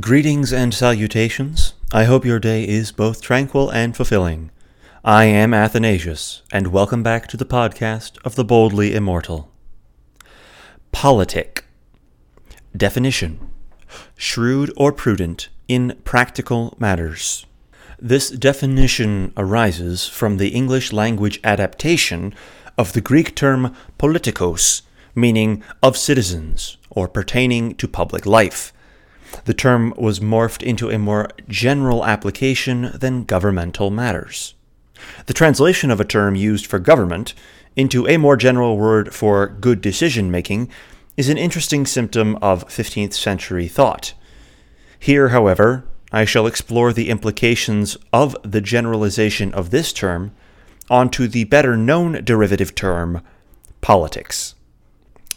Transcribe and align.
Greetings 0.00 0.52
and 0.52 0.74
salutations. 0.74 1.74
I 1.92 2.02
hope 2.02 2.24
your 2.24 2.40
day 2.40 2.66
is 2.66 2.90
both 2.90 3.22
tranquil 3.22 3.70
and 3.70 3.96
fulfilling. 3.96 4.50
I 5.04 5.26
am 5.26 5.54
Athanasius, 5.54 6.42
and 6.50 6.72
welcome 6.72 7.04
back 7.04 7.28
to 7.28 7.36
the 7.36 7.44
podcast 7.44 8.18
of 8.24 8.34
the 8.34 8.44
Boldly 8.44 8.92
Immortal. 8.92 9.52
Politic. 10.90 11.66
Definition 12.76 13.38
Shrewd 14.16 14.72
or 14.76 14.90
prudent 14.90 15.48
in 15.68 15.96
practical 16.02 16.74
matters. 16.76 17.46
This 17.96 18.30
definition 18.30 19.32
arises 19.36 20.08
from 20.08 20.38
the 20.38 20.48
English 20.48 20.92
language 20.92 21.38
adaptation 21.44 22.34
of 22.76 22.94
the 22.94 23.00
Greek 23.00 23.36
term 23.36 23.76
politikos, 23.96 24.82
meaning 25.14 25.62
of 25.84 25.96
citizens 25.96 26.78
or 26.90 27.06
pertaining 27.06 27.76
to 27.76 27.86
public 27.86 28.26
life. 28.26 28.72
The 29.44 29.54
term 29.54 29.92
was 29.96 30.20
morphed 30.20 30.62
into 30.62 30.90
a 30.90 30.98
more 30.98 31.28
general 31.48 32.04
application 32.04 32.92
than 32.94 33.24
governmental 33.24 33.90
matters. 33.90 34.54
The 35.26 35.34
translation 35.34 35.90
of 35.90 36.00
a 36.00 36.04
term 36.04 36.34
used 36.34 36.66
for 36.66 36.78
government 36.78 37.34
into 37.76 38.06
a 38.06 38.16
more 38.16 38.36
general 38.36 38.76
word 38.76 39.14
for 39.14 39.48
good 39.48 39.80
decision 39.80 40.30
making 40.30 40.70
is 41.16 41.28
an 41.28 41.38
interesting 41.38 41.86
symptom 41.86 42.36
of 42.36 42.66
15th 42.68 43.14
century 43.14 43.68
thought. 43.68 44.14
Here, 44.98 45.28
however, 45.28 45.84
I 46.12 46.24
shall 46.24 46.46
explore 46.46 46.92
the 46.92 47.10
implications 47.10 47.96
of 48.12 48.36
the 48.42 48.60
generalization 48.60 49.52
of 49.52 49.70
this 49.70 49.92
term 49.92 50.32
onto 50.88 51.26
the 51.26 51.44
better 51.44 51.76
known 51.76 52.24
derivative 52.24 52.74
term, 52.74 53.22
politics. 53.80 54.54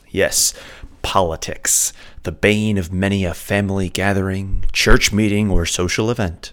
Yes, 0.09 0.53
politics, 1.07 1.93
the 2.23 2.34
bane 2.34 2.77
of 2.77 2.91
many 2.91 3.23
a 3.23 3.34
family 3.34 3.88
gathering, 3.88 4.66
church 4.73 5.13
meeting, 5.13 5.49
or 5.49 5.66
social 5.66 6.11
event. 6.11 6.52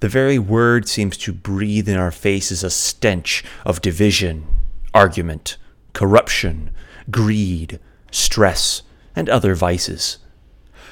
The 0.00 0.10
very 0.10 0.38
word 0.38 0.86
seems 0.86 1.16
to 1.16 1.32
breathe 1.32 1.88
in 1.88 1.96
our 1.96 2.10
faces 2.10 2.62
a 2.62 2.68
stench 2.68 3.42
of 3.64 3.80
division, 3.80 4.46
argument, 4.92 5.56
corruption, 5.94 6.68
greed, 7.10 7.80
stress, 8.10 8.82
and 9.16 9.30
other 9.30 9.54
vices. 9.54 10.18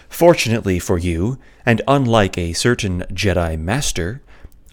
Fortunately 0.08 0.78
for 0.78 0.96
you, 0.96 1.38
and 1.66 1.82
unlike 1.86 2.38
a 2.38 2.54
certain 2.54 3.02
Jedi 3.12 3.60
Master, 3.60 4.22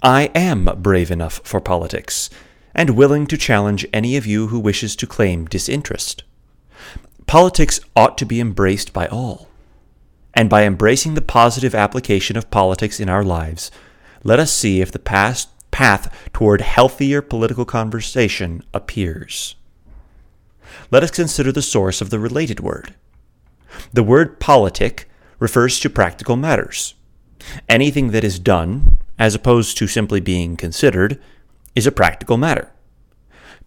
I 0.02 0.32
am 0.34 0.70
brave 0.78 1.12
enough 1.12 1.42
for 1.44 1.60
politics, 1.60 2.30
and 2.74 2.92
willing 2.92 3.28
to 3.28 3.38
challenge 3.38 3.86
any 3.92 4.16
of 4.16 4.26
you 4.26 4.48
who 4.48 4.60
wishes 4.60 4.96
to 4.96 5.06
claim 5.06 5.44
disinterest. 5.44 6.24
Politics 7.28 7.82
ought 7.94 8.18
to 8.18 8.26
be 8.26 8.40
embraced 8.40 8.94
by 8.94 9.06
all. 9.08 9.50
And 10.34 10.50
by 10.50 10.64
embracing 10.64 11.14
the 11.14 11.22
positive 11.22 11.76
application 11.76 12.38
of 12.38 12.50
politics 12.50 13.00
in 13.02 13.10
our 13.10 13.24
lives, 13.24 13.70
let 14.24 14.40
us 14.40 14.52
see 14.52 14.80
if 14.80 14.92
the 14.92 15.00
past 15.00 15.50
path 15.70 16.30
toward 16.32 16.62
healthier 16.62 17.22
political 17.22 17.66
conversation 17.66 18.64
appears. 18.74 19.56
Let 20.90 21.04
us 21.04 21.12
consider 21.12 21.52
the 21.52 21.62
source 21.62 22.00
of 22.00 22.12
the 22.12 22.20
related 22.20 22.62
word. 22.62 22.96
The 23.92 24.04
word 24.04 24.40
politic 24.40 25.10
refers 25.40 25.80
to 25.82 25.90
practical 25.90 26.38
matters. 26.38 26.96
Anything 27.68 28.12
that 28.12 28.24
is 28.24 28.40
done, 28.40 29.00
as 29.20 29.36
opposed 29.36 29.78
to 29.78 29.88
simply 29.88 30.22
being 30.22 30.56
considered, 30.56 31.22
is 31.76 31.86
a 31.86 31.92
practical 31.92 32.38
matter. 32.38 32.72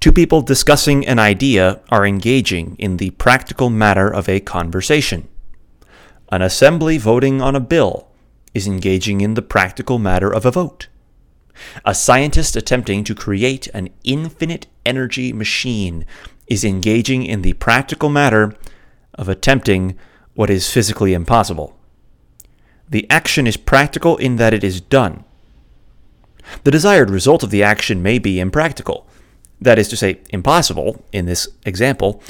Two 0.00 0.12
people 0.12 0.40
discussing 0.40 1.06
an 1.06 1.18
idea 1.18 1.80
are 1.90 2.06
engaging 2.06 2.74
in 2.78 2.96
the 2.96 3.10
practical 3.10 3.68
matter 3.68 4.08
of 4.08 4.30
a 4.30 4.40
conversation. 4.40 5.28
An 6.32 6.40
assembly 6.40 6.96
voting 6.96 7.42
on 7.42 7.54
a 7.54 7.60
bill 7.60 8.08
is 8.54 8.66
engaging 8.66 9.20
in 9.20 9.34
the 9.34 9.42
practical 9.42 9.98
matter 9.98 10.32
of 10.32 10.46
a 10.46 10.50
vote. 10.50 10.88
A 11.84 11.94
scientist 11.94 12.56
attempting 12.56 13.04
to 13.04 13.14
create 13.14 13.66
an 13.74 13.90
infinite 14.02 14.66
energy 14.86 15.34
machine 15.34 16.06
is 16.46 16.64
engaging 16.64 17.26
in 17.26 17.42
the 17.42 17.52
practical 17.52 18.08
matter 18.08 18.56
of 19.12 19.28
attempting 19.28 19.98
what 20.32 20.48
is 20.48 20.72
physically 20.72 21.12
impossible. 21.12 21.76
The 22.88 23.08
action 23.10 23.46
is 23.46 23.58
practical 23.58 24.16
in 24.16 24.36
that 24.36 24.54
it 24.54 24.64
is 24.64 24.80
done. 24.80 25.24
The 26.64 26.70
desired 26.70 27.10
result 27.10 27.42
of 27.42 27.50
the 27.50 27.62
action 27.62 28.02
may 28.02 28.18
be 28.18 28.40
impractical, 28.40 29.06
that 29.60 29.78
is 29.78 29.88
to 29.88 29.96
say, 29.96 30.20
impossible 30.30 31.04
in 31.12 31.26
this 31.26 31.48
example, 31.64 32.22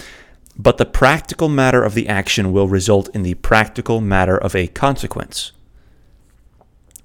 but 0.56 0.78
the 0.78 0.86
practical 0.86 1.48
matter 1.48 1.82
of 1.82 1.94
the 1.94 2.08
action 2.08 2.52
will 2.52 2.68
result 2.68 3.08
in 3.14 3.22
the 3.22 3.34
practical 3.34 4.00
matter 4.00 4.36
of 4.36 4.54
a 4.54 4.66
consequence. 4.66 5.52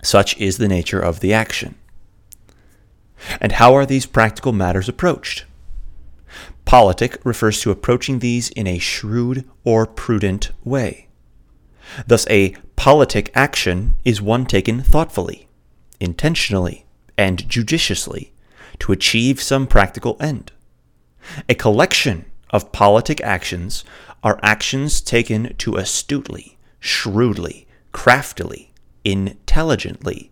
Such 0.04 0.38
is 0.38 0.58
the 0.58 0.68
nature 0.68 1.00
of 1.00 1.20
the 1.20 1.34
action. 1.34 1.76
And 3.40 3.54
how 3.54 3.74
are 3.76 3.86
these 3.86 4.06
practical 4.06 4.52
matters 4.52 4.90
approached? 4.90 5.46
Politic 6.66 7.18
refers 7.24 7.62
to 7.62 7.72
approaching 7.72 8.20
these 8.20 8.50
in 8.50 8.68
a 8.68 8.80
shrewd 8.80 9.46
or 9.64 9.86
prudent 9.86 10.52
way. 10.64 11.08
Thus, 12.08 12.28
a 12.30 12.56
politic 12.76 13.32
action 13.36 13.94
is 14.04 14.22
one 14.22 14.46
taken 14.46 14.82
thoughtfully, 14.82 15.48
intentionally, 16.00 16.86
and 17.18 17.48
judiciously 17.48 18.34
to 18.80 18.92
achieve 18.92 19.42
some 19.42 19.68
practical 19.68 20.18
end. 20.20 20.52
A 21.50 21.56
collection 21.56 22.26
of 22.50 22.72
politic 22.72 23.22
actions 23.22 23.84
are 24.24 24.40
actions 24.42 25.02
taken 25.02 25.56
to 25.58 25.76
astutely, 25.76 26.58
shrewdly, 26.80 27.68
craftily, 27.92 28.74
intelligently 29.04 30.32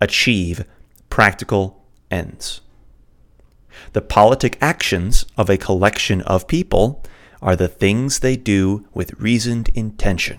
achieve 0.00 0.64
practical 1.08 1.84
ends. 2.10 2.60
The 3.92 4.02
politic 4.02 4.58
actions 4.60 5.26
of 5.36 5.50
a 5.50 5.56
collection 5.56 6.20
of 6.22 6.46
people 6.46 7.02
are 7.42 7.56
the 7.56 7.68
things 7.68 8.20
they 8.20 8.36
do 8.36 8.86
with 8.94 9.20
reasoned 9.20 9.70
intention. 9.74 10.38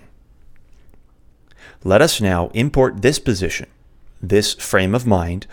Let 1.84 2.02
us 2.02 2.20
now 2.20 2.48
import 2.48 3.02
this 3.02 3.18
position, 3.18 3.68
this 4.20 4.54
frame 4.54 4.94
of 4.94 5.06
mind, 5.06 5.46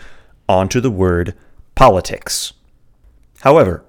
onto 0.48 0.80
the 0.80 0.90
word 0.90 1.34
politics. 1.74 2.52
However, 3.40 3.84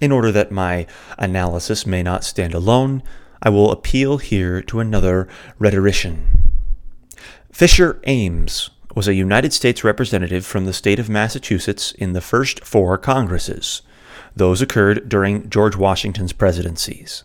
in 0.00 0.12
order 0.12 0.30
that 0.32 0.50
my 0.50 0.86
analysis 1.18 1.86
may 1.86 2.02
not 2.02 2.24
stand 2.24 2.54
alone, 2.54 3.02
I 3.42 3.50
will 3.50 3.70
appeal 3.70 4.18
here 4.18 4.62
to 4.62 4.80
another 4.80 5.28
rhetorician. 5.58 6.26
Fisher 7.52 8.00
Ames 8.04 8.70
was 8.94 9.08
a 9.08 9.14
United 9.14 9.52
States 9.52 9.84
representative 9.84 10.44
from 10.44 10.64
the 10.64 10.72
state 10.72 10.98
of 10.98 11.08
Massachusetts 11.08 11.92
in 11.92 12.12
the 12.12 12.20
first 12.20 12.64
four 12.64 12.96
Congresses. 12.98 13.82
Those 14.34 14.60
occurred 14.60 15.08
during 15.08 15.48
George 15.48 15.76
Washington's 15.76 16.32
presidencies. 16.32 17.24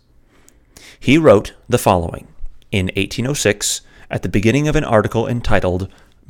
He 1.00 1.17
wrote 1.17 1.53
the 1.67 1.77
following 1.77 2.27
in 2.71 2.88
1806 2.88 3.81
at 4.09 4.21
the 4.21 4.29
beginning 4.29 4.67
of 4.67 4.75
an 4.75 4.83
article 4.83 5.27
entitled 5.27 5.89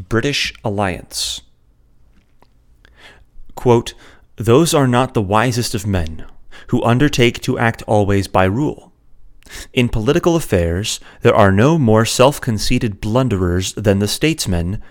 British 0.10 0.54
Alliance. 0.64 1.42
Quote, 3.56 3.94
Those 4.36 4.74
are 4.74 4.88
not 4.88 5.14
the 5.14 5.22
wisest 5.22 5.76
of 5.76 5.88
men, 5.88 6.26
who 6.68 6.84
undertake 6.84 7.42
to 7.42 7.60
act 7.60 7.84
always 7.84 8.28
by 8.28 8.46
rule. 8.46 8.92
In 9.74 9.90
political 9.90 10.36
affairs, 10.36 11.00
there 11.22 11.36
are 11.36 11.52
no 11.52 11.78
more 11.78 12.06
self 12.06 12.40
conceited 12.40 13.02
blunderers 13.02 13.74
than 13.74 14.00
the 14.00 14.08
statesmen 14.08 14.82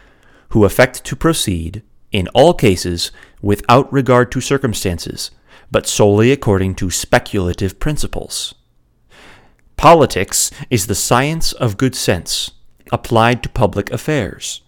who 0.51 0.65
affect 0.65 1.05
to 1.05 1.17
proceed, 1.17 1.83
in 2.13 2.29
all 2.29 2.55
cases, 2.55 3.11
without 3.41 3.91
regard 3.93 4.33
to 4.33 4.41
circumstances, 4.41 5.31
but 5.71 5.87
solely 5.87 6.33
according 6.33 6.75
to 6.75 6.91
speculative 6.91 7.79
principles. 7.79 8.55
Politics 9.77 10.51
is 10.69 10.87
the 10.87 10.95
science 10.95 11.53
of 11.53 11.79
good 11.79 11.95
sense, 11.95 12.51
applied 12.93 13.43
to 13.43 13.49
public 13.49 13.91
affairs. 13.91 14.63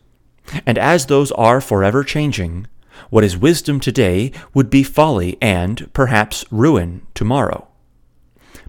And 0.65 0.79
as 0.79 1.07
those 1.07 1.33
are 1.33 1.61
forever 1.61 2.03
changing, 2.05 2.67
what 3.11 3.25
is 3.25 3.37
wisdom 3.37 3.81
today 3.81 4.33
would 4.55 4.71
be 4.71 4.83
folly 4.83 5.37
and, 5.41 5.91
perhaps, 5.93 6.45
ruin 6.51 7.07
tomorrow. 7.15 7.69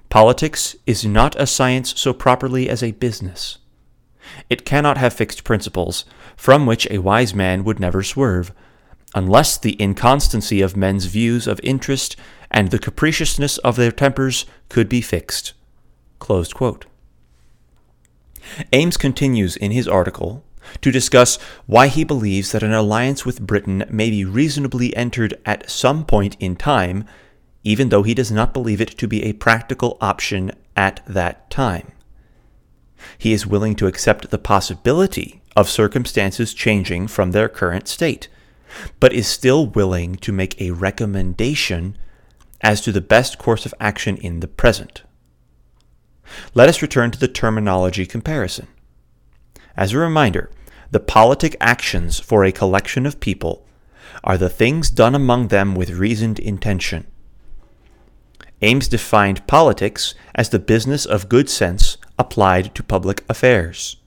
Politics 0.09 0.75
is 0.85 1.05
not 1.05 1.39
a 1.39 1.47
science 1.47 1.99
so 1.99 2.13
properly 2.13 2.69
as 2.69 2.83
a 2.83 2.91
business. 2.91 3.57
It 4.49 4.65
cannot 4.65 4.97
have 4.97 5.13
fixed 5.13 5.43
principles, 5.43 6.05
from 6.35 6.65
which 6.65 6.87
a 6.89 6.99
wise 6.99 7.33
man 7.33 7.63
would 7.63 7.79
never 7.79 8.03
swerve, 8.03 8.53
unless 9.15 9.57
the 9.57 9.75
inconstancy 9.81 10.61
of 10.61 10.77
men's 10.77 11.05
views 11.05 11.47
of 11.47 11.59
interest 11.63 12.15
and 12.49 12.69
the 12.69 12.79
capriciousness 12.79 13.57
of 13.59 13.75
their 13.75 13.91
tempers 13.91 14.45
could 14.69 14.87
be 14.87 15.01
fixed. 15.01 15.53
Ames 18.71 18.97
continues 18.97 19.55
in 19.55 19.71
his 19.71 19.87
article 19.87 20.43
to 20.81 20.91
discuss 20.91 21.37
why 21.65 21.87
he 21.87 22.03
believes 22.03 22.51
that 22.51 22.63
an 22.63 22.73
alliance 22.73 23.25
with 23.25 23.45
Britain 23.45 23.85
may 23.89 24.09
be 24.09 24.25
reasonably 24.25 24.95
entered 24.95 25.39
at 25.45 25.69
some 25.69 26.05
point 26.05 26.35
in 26.39 26.55
time, 26.55 27.05
even 27.63 27.89
though 27.89 28.03
he 28.03 28.13
does 28.13 28.31
not 28.31 28.53
believe 28.53 28.81
it 28.81 28.97
to 28.97 29.07
be 29.07 29.23
a 29.23 29.33
practical 29.33 29.97
option 30.01 30.51
at 30.75 31.01
that 31.07 31.49
time. 31.49 31.91
He 33.17 33.33
is 33.33 33.47
willing 33.47 33.75
to 33.75 33.87
accept 33.87 34.29
the 34.29 34.37
possibility 34.37 35.41
of 35.55 35.69
circumstances 35.69 36.53
changing 36.53 37.07
from 37.07 37.31
their 37.31 37.49
current 37.49 37.87
state, 37.87 38.27
but 38.99 39.13
is 39.13 39.27
still 39.27 39.67
willing 39.67 40.15
to 40.17 40.31
make 40.31 40.59
a 40.59 40.71
recommendation 40.71 41.97
as 42.61 42.81
to 42.81 42.91
the 42.91 43.01
best 43.01 43.37
course 43.37 43.65
of 43.65 43.73
action 43.79 44.17
in 44.17 44.39
the 44.39 44.47
present. 44.47 45.03
Let 46.53 46.69
us 46.69 46.81
return 46.81 47.11
to 47.11 47.19
the 47.19 47.27
terminology 47.27 48.05
comparison. 48.05 48.67
As 49.75 49.93
a 49.93 49.97
reminder, 49.97 50.49
the 50.93 50.99
politic 50.99 51.55
actions 51.59 52.19
for 52.19 52.43
a 52.43 52.51
collection 52.51 53.07
of 53.07 53.19
people 53.19 53.65
are 54.23 54.37
the 54.37 54.47
things 54.47 54.91
done 54.91 55.15
among 55.15 55.47
them 55.47 55.73
with 55.73 55.89
reasoned 55.89 56.37
intention. 56.37 57.07
Ames 58.61 58.87
defined 58.87 59.45
politics 59.47 60.13
as 60.35 60.49
the 60.49 60.59
business 60.59 61.07
of 61.07 61.29
good 61.29 61.49
sense 61.49 61.97
applied 62.19 62.75
to 62.75 62.83
public 62.83 63.23
affairs. 63.27 63.97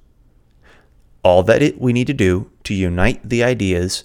All 1.24 1.42
that 1.42 1.60
it, 1.60 1.80
we 1.80 1.92
need 1.92 2.06
to 2.06 2.14
do 2.14 2.52
to 2.62 2.72
unite 2.72 3.28
the 3.28 3.42
ideas 3.42 4.04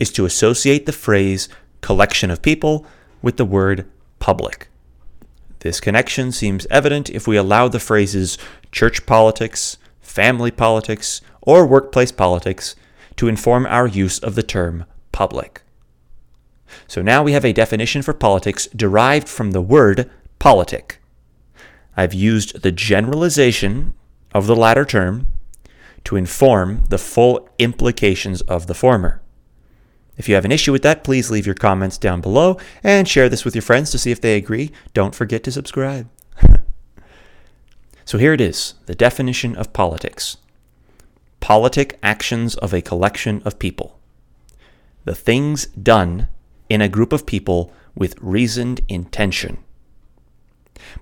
is 0.00 0.10
to 0.14 0.24
associate 0.24 0.86
the 0.86 0.92
phrase 0.92 1.48
collection 1.82 2.32
of 2.32 2.42
people 2.42 2.84
with 3.22 3.36
the 3.36 3.44
word 3.44 3.88
public. 4.18 4.66
This 5.60 5.80
connection 5.80 6.32
seems 6.32 6.66
evident 6.68 7.10
if 7.10 7.28
we 7.28 7.36
allow 7.36 7.68
the 7.68 7.78
phrases 7.78 8.38
church 8.72 9.06
politics, 9.06 9.78
family 10.08 10.50
politics, 10.50 11.20
or 11.42 11.66
workplace 11.66 12.12
politics 12.12 12.74
to 13.16 13.28
inform 13.28 13.66
our 13.66 13.86
use 13.86 14.18
of 14.18 14.34
the 14.34 14.42
term 14.42 14.84
public. 15.12 15.62
So 16.86 17.02
now 17.02 17.22
we 17.22 17.32
have 17.32 17.44
a 17.44 17.52
definition 17.52 18.02
for 18.02 18.12
politics 18.12 18.68
derived 18.74 19.28
from 19.28 19.52
the 19.52 19.60
word 19.60 20.10
politic. 20.38 21.00
I've 21.96 22.14
used 22.14 22.62
the 22.62 22.72
generalization 22.72 23.94
of 24.34 24.46
the 24.46 24.56
latter 24.56 24.84
term 24.84 25.26
to 26.04 26.16
inform 26.16 26.84
the 26.88 26.98
full 26.98 27.48
implications 27.58 28.40
of 28.42 28.66
the 28.66 28.74
former. 28.74 29.20
If 30.16 30.28
you 30.28 30.34
have 30.34 30.44
an 30.44 30.52
issue 30.52 30.72
with 30.72 30.82
that, 30.82 31.04
please 31.04 31.30
leave 31.30 31.46
your 31.46 31.54
comments 31.54 31.98
down 31.98 32.20
below 32.20 32.58
and 32.82 33.08
share 33.08 33.28
this 33.28 33.44
with 33.44 33.54
your 33.54 33.62
friends 33.62 33.90
to 33.92 33.98
see 33.98 34.10
if 34.10 34.20
they 34.20 34.36
agree. 34.36 34.72
Don't 34.92 35.14
forget 35.14 35.44
to 35.44 35.52
subscribe. 35.52 36.08
So 38.08 38.16
here 38.16 38.32
it 38.32 38.40
is 38.40 38.72
the 38.86 38.94
definition 38.94 39.54
of 39.54 39.74
politics 39.74 40.38
politic 41.40 41.98
actions 42.02 42.54
of 42.54 42.72
a 42.72 42.80
collection 42.80 43.42
of 43.44 43.58
people. 43.58 43.98
The 45.04 45.14
things 45.14 45.66
done 45.66 46.28
in 46.70 46.80
a 46.80 46.88
group 46.88 47.12
of 47.12 47.26
people 47.26 47.70
with 47.94 48.16
reasoned 48.18 48.80
intention. 48.88 49.58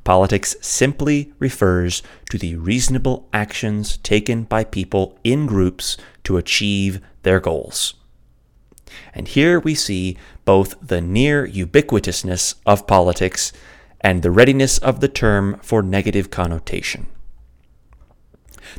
Politics 0.02 0.56
simply 0.60 1.32
refers 1.38 2.02
to 2.28 2.38
the 2.38 2.56
reasonable 2.56 3.28
actions 3.32 3.98
taken 3.98 4.42
by 4.42 4.64
people 4.64 5.16
in 5.22 5.46
groups 5.46 5.96
to 6.24 6.36
achieve 6.36 7.00
their 7.22 7.38
goals. 7.38 7.94
And 9.14 9.28
here 9.28 9.60
we 9.60 9.76
see 9.76 10.16
both 10.44 10.74
the 10.82 11.00
near 11.00 11.46
ubiquitousness 11.46 12.56
of 12.66 12.88
politics 12.88 13.52
and 14.06 14.22
the 14.22 14.30
readiness 14.30 14.78
of 14.78 15.00
the 15.00 15.08
term 15.08 15.58
for 15.64 15.82
negative 15.82 16.30
connotation. 16.30 17.08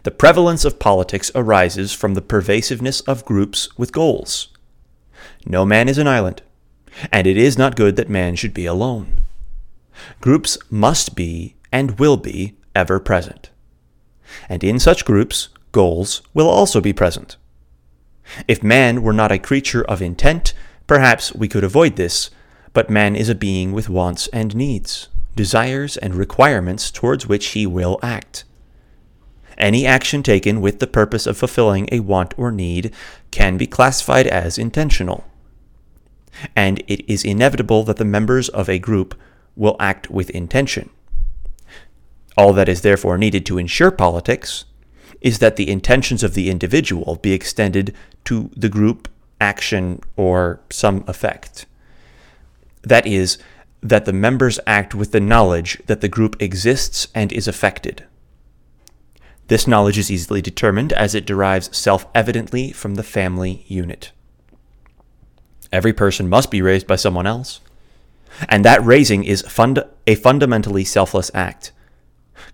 The 0.04 0.12
prevalence 0.24 0.64
of 0.64 0.80
politics 0.80 1.30
arises 1.36 1.92
from 1.92 2.14
the 2.14 2.22
pervasiveness 2.22 3.02
of 3.02 3.26
groups 3.26 3.68
with 3.78 3.92
goals. 3.92 4.48
No 5.46 5.66
man 5.66 5.90
is 5.90 5.98
an 5.98 6.08
island, 6.08 6.44
and 7.12 7.28
it 7.28 7.36
is 7.36 7.58
not 7.58 7.76
good 7.76 7.98
that 7.98 8.10
man 8.10 8.38
should 8.38 8.54
be 8.54 8.66
alone. 8.66 9.20
Groups 10.22 10.58
must 10.70 11.14
be 11.14 11.58
and 11.74 12.00
will 12.00 12.16
be 12.16 12.56
ever 12.74 12.98
present. 12.98 13.50
And 14.48 14.64
in 14.64 14.80
such 14.80 15.04
groups, 15.04 15.50
goals 15.74 16.22
will 16.34 16.48
also 16.48 16.80
be 16.80 16.94
present. 16.94 17.36
If 18.48 18.64
man 18.64 19.02
were 19.02 19.12
not 19.12 19.34
a 19.34 19.40
creature 19.40 19.84
of 19.84 20.02
intent, 20.02 20.54
perhaps 20.88 21.36
we 21.36 21.50
could 21.50 21.66
avoid 21.66 21.98
this, 21.98 22.30
but 22.72 22.90
man 22.90 23.14
is 23.14 23.28
a 23.28 23.36
being 23.36 23.74
with 23.74 23.90
wants 23.90 24.28
and 24.28 24.56
needs, 24.56 25.10
desires 25.38 25.96
and 25.96 26.14
requirements 26.14 26.92
towards 26.92 27.26
which 27.26 27.48
he 27.48 27.66
will 27.66 27.98
act. 28.04 28.44
Any 29.58 29.86
action 29.86 30.22
taken 30.22 30.60
with 30.60 30.80
the 30.80 30.86
purpose 30.88 31.26
of 31.26 31.38
fulfilling 31.38 31.88
a 31.92 32.02
want 32.02 32.34
or 32.38 32.52
need 32.52 32.94
can 33.32 33.58
be 33.58 33.66
classified 33.66 34.28
as 34.28 34.58
intentional. 34.58 35.24
And 36.56 36.84
it 36.88 37.10
is 37.10 37.24
inevitable 37.24 37.84
that 37.86 37.98
the 37.98 38.06
members 38.06 38.50
of 38.50 38.70
a 38.70 38.78
group 38.78 39.16
will 39.56 39.76
act 39.80 40.12
with 40.12 40.30
intention. 40.32 40.90
All 42.38 42.54
that 42.54 42.70
is 42.70 42.82
therefore 42.82 43.18
needed 43.18 43.46
to 43.48 43.58
ensure 43.58 43.90
politics 43.90 44.66
is 45.22 45.40
that 45.40 45.56
the 45.56 45.72
intentions 45.72 46.22
of 46.22 46.36
the 46.36 46.50
individual 46.52 47.16
be 47.16 47.34
extended 47.34 47.96
to 48.26 48.52
the 48.56 48.70
group 48.70 49.08
action 49.42 50.02
or 50.16 50.60
some 50.70 51.04
effect. 51.08 51.66
That 52.84 53.08
is, 53.08 53.40
that 53.82 54.06
the 54.06 54.14
members 54.14 54.60
act 54.66 54.96
with 54.96 55.12
the 55.12 55.20
knowledge 55.20 55.82
that 55.86 56.02
the 56.02 56.10
group 56.10 56.36
exists 56.42 57.08
and 57.14 57.32
is 57.32 57.48
affected. 57.48 58.06
This 59.48 59.68
knowledge 59.68 59.98
is 59.98 60.12
easily 60.12 60.42
determined 60.42 60.92
as 60.94 61.16
it 61.16 61.26
derives 61.26 61.76
self 61.76 62.06
evidently 62.14 62.72
from 62.72 62.96
the 62.96 63.04
family 63.04 63.64
unit. 63.68 64.12
Every 65.72 65.94
person 65.94 66.28
must 66.30 66.52
be 66.52 66.62
raised 66.62 66.88
by 66.88 66.96
someone 66.96 67.28
else. 67.28 67.62
And 68.50 68.64
that 68.66 68.84
raising 68.84 69.24
is 69.24 69.42
fund- 69.44 69.84
a 70.06 70.16
fundamentally 70.16 70.84
selfless 70.84 71.32
act, 71.34 71.72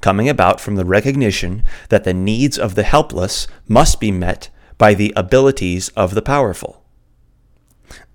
coming 0.02 0.30
about 0.30 0.62
from 0.62 0.76
the 0.76 0.86
recognition 0.86 1.64
that 1.90 2.04
the 2.04 2.14
needs 2.14 2.58
of 2.58 2.76
the 2.76 2.84
helpless 2.84 3.48
must 3.68 4.00
be 4.00 4.12
met 4.12 4.50
by 4.78 4.94
the 4.94 5.14
abilities 5.16 5.90
of 5.90 6.14
the 6.14 6.22
powerful. 6.22 6.84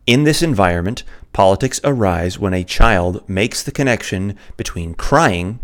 In 0.07 0.25
this 0.25 0.43
environment, 0.43 1.03
politics 1.39 1.81
arise 1.85 2.37
when 2.37 2.53
a 2.53 2.65
child 2.65 3.23
makes 3.29 3.63
the 3.63 3.71
connection 3.71 4.37
between 4.57 4.93
crying 4.93 5.61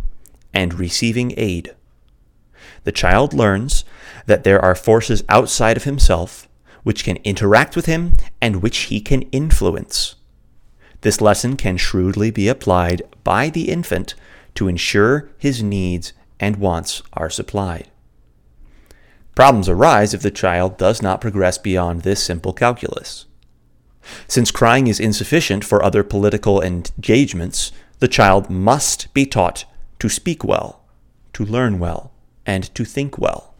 and 0.53 0.79
receiving 0.79 1.35
aid. 1.37 1.75
The 2.85 2.93
child 2.93 3.35
learns 3.35 3.85
that 4.27 4.45
there 4.45 4.65
are 4.65 4.77
forces 4.77 5.25
outside 5.29 5.77
of 5.77 5.83
himself 5.83 6.49
which 6.85 7.03
can 7.03 7.17
interact 7.25 7.75
with 7.75 7.87
him 7.87 8.13
and 8.41 8.63
which 8.63 8.77
he 8.83 9.01
can 9.01 9.23
influence. 9.33 10.15
This 11.01 11.21
lesson 11.21 11.57
can 11.57 11.77
shrewdly 11.77 12.31
be 12.31 12.47
applied 12.47 13.03
by 13.25 13.49
the 13.49 13.69
infant 13.69 14.15
to 14.55 14.69
ensure 14.69 15.29
his 15.39 15.61
needs 15.61 16.13
and 16.39 16.59
wants 16.59 17.03
are 17.15 17.29
supplied. 17.29 17.91
Problems 19.35 19.69
arise 19.69 20.15
if 20.15 20.23
the 20.23 20.31
child 20.31 20.79
does 20.79 21.03
not 21.03 21.21
progress 21.21 21.59
beyond 21.59 22.03
this 22.03 22.23
simple 22.23 22.53
calculus. 22.53 23.27
Since 24.29 24.51
crying 24.51 24.87
is 24.87 25.01
insufficient 25.01 25.65
for 25.65 25.83
other 25.83 26.03
political 26.03 26.61
engagements, 26.61 27.73
the 28.01 28.09
child 28.09 28.51
must 28.51 29.13
be 29.15 29.27
taught 29.27 29.65
to 29.99 30.09
speak 30.09 30.45
well, 30.45 30.81
to 31.33 31.45
learn 31.45 31.79
well, 31.79 32.13
and 32.45 32.75
to 32.75 32.85
think 32.85 33.19
well. 33.19 33.55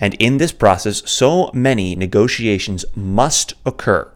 And 0.00 0.14
in 0.14 0.38
this 0.38 0.52
process, 0.52 1.08
so 1.10 1.50
many 1.52 1.94
negotiations 1.94 2.84
must 2.94 3.54
occur 3.64 4.10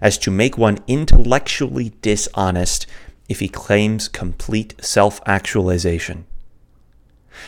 as 0.00 0.16
to 0.18 0.30
make 0.30 0.56
one 0.56 0.78
intellectually 0.86 1.92
dishonest 2.00 2.86
if 3.28 3.40
he 3.40 3.48
claims 3.48 4.08
complete 4.08 4.74
self 4.80 5.20
actualization. 5.26 6.26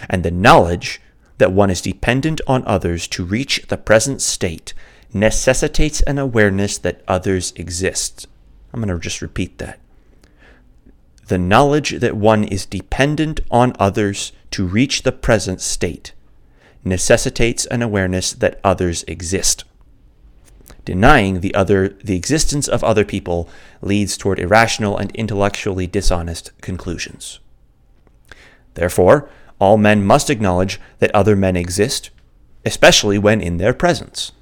And 0.09 0.23
the 0.23 0.31
knowledge 0.31 1.01
that 1.39 1.53
one 1.53 1.71
is 1.71 1.81
dependent 1.81 2.41
on 2.47 2.65
others 2.67 3.09
to 3.09 3.25
reach 3.25 3.67
the 3.69 3.77
present 3.77 4.23
state 4.23 4.75
necessitates 5.13 6.01
an 6.03 6.19
awareness 6.19 6.79
that 6.79 7.03
others 7.07 7.53
exist. 7.57 8.27
I'm 8.73 8.81
going 8.81 8.95
to 8.95 9.03
just 9.03 9.23
repeat 9.23 9.59
that. 9.59 9.79
The 11.29 11.39
knowledge 11.39 12.01
that 12.01 12.17
one 12.17 12.45
is 12.45 12.67
dependent 12.67 13.41
on 13.51 13.75
others 13.79 14.33
to 14.53 14.67
reach 14.67 15.03
the 15.03 15.13
present 15.13 15.61
state 15.61 16.13
necessitates 16.85 17.65
an 17.67 17.81
awareness 17.81 18.33
that 18.33 18.61
others 18.65 19.05
exist. 19.05 19.65
Denying 20.85 21.41
the 21.41 21.55
other 21.55 21.91
the 21.91 22.17
existence 22.17 22.67
of 22.67 22.83
other 22.83 23.05
people 23.05 23.49
leads 23.81 24.17
toward 24.17 24.41
irrational 24.41 24.97
and 24.97 25.13
intellectually 25.13 25.87
dishonest 25.87 26.51
conclusions. 26.61 27.39
Therefore, 28.75 29.29
all 29.61 29.77
men 29.77 30.05
must 30.05 30.29
acknowledge 30.29 30.81
that 30.99 31.15
other 31.15 31.37
men 31.37 31.57
exist, 31.57 32.11
especially 32.65 33.17
when 33.17 33.41
in 33.41 33.59
their 33.59 33.73
presence. 33.73 34.33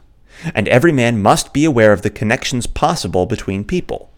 And 0.55 0.69
every 0.69 0.93
man 0.93 1.23
must 1.23 1.53
be 1.53 1.65
aware 1.65 1.93
of 1.93 2.03
the 2.03 2.11
connections 2.11 2.67
possible 2.67 3.27
between 3.27 3.65
people, 3.65 4.11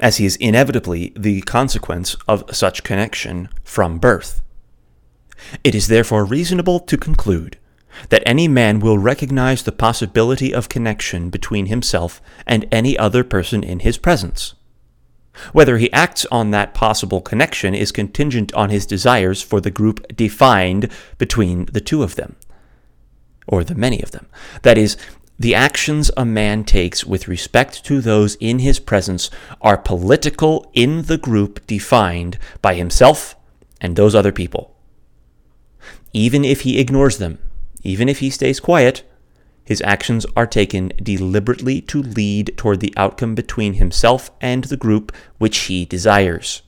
as 0.00 0.16
he 0.16 0.26
is 0.26 0.36
inevitably 0.36 1.12
the 1.16 1.40
consequence 1.42 2.16
of 2.26 2.44
such 2.54 2.84
connection 2.84 3.48
from 3.62 3.98
birth. 3.98 4.42
It 5.62 5.74
is 5.74 5.88
therefore 5.88 6.24
reasonable 6.24 6.80
to 6.80 6.96
conclude 6.96 7.58
that 8.10 8.22
any 8.26 8.48
man 8.48 8.80
will 8.80 8.98
recognize 8.98 9.62
the 9.62 9.72
possibility 9.72 10.52
of 10.54 10.68
connection 10.68 11.30
between 11.30 11.66
himself 11.66 12.20
and 12.46 12.66
any 12.70 12.96
other 12.98 13.24
person 13.24 13.62
in 13.64 13.80
his 13.80 13.98
presence. 13.98 14.54
Whether 15.52 15.78
he 15.78 15.92
acts 15.92 16.26
on 16.26 16.50
that 16.50 16.74
possible 16.74 17.20
connection 17.20 17.74
is 17.74 17.92
contingent 17.92 18.52
on 18.54 18.70
his 18.70 18.86
desires 18.86 19.40
for 19.40 19.60
the 19.60 19.70
group 19.70 20.16
defined 20.16 20.90
between 21.16 21.66
the 21.66 21.80
two 21.80 22.02
of 22.02 22.16
them, 22.16 22.36
or 23.46 23.62
the 23.62 23.76
many 23.76 24.02
of 24.02 24.10
them. 24.10 24.26
That 24.62 24.76
is, 24.76 24.96
the 25.38 25.54
actions 25.54 26.10
a 26.16 26.24
man 26.24 26.64
takes 26.64 27.04
with 27.04 27.28
respect 27.28 27.84
to 27.84 28.00
those 28.00 28.34
in 28.36 28.58
his 28.58 28.80
presence 28.80 29.30
are 29.60 29.78
political 29.78 30.68
in 30.74 31.02
the 31.02 31.18
group 31.18 31.64
defined 31.66 32.38
by 32.60 32.74
himself 32.74 33.36
and 33.80 33.94
those 33.94 34.16
other 34.16 34.32
people. 34.32 34.74
Even 36.12 36.44
if 36.44 36.62
he 36.62 36.80
ignores 36.80 37.18
them, 37.18 37.38
even 37.84 38.08
if 38.08 38.18
he 38.18 38.30
stays 38.30 38.58
quiet, 38.58 39.04
his 39.64 39.80
actions 39.82 40.26
are 40.34 40.46
taken 40.46 40.92
deliberately 41.00 41.82
to 41.82 42.02
lead 42.02 42.52
toward 42.56 42.80
the 42.80 42.94
outcome 42.96 43.34
between 43.34 43.74
himself 43.74 44.30
and 44.40 44.64
the 44.64 44.76
group 44.76 45.12
which 45.36 45.56
he 45.66 45.84
desires. 45.84 46.62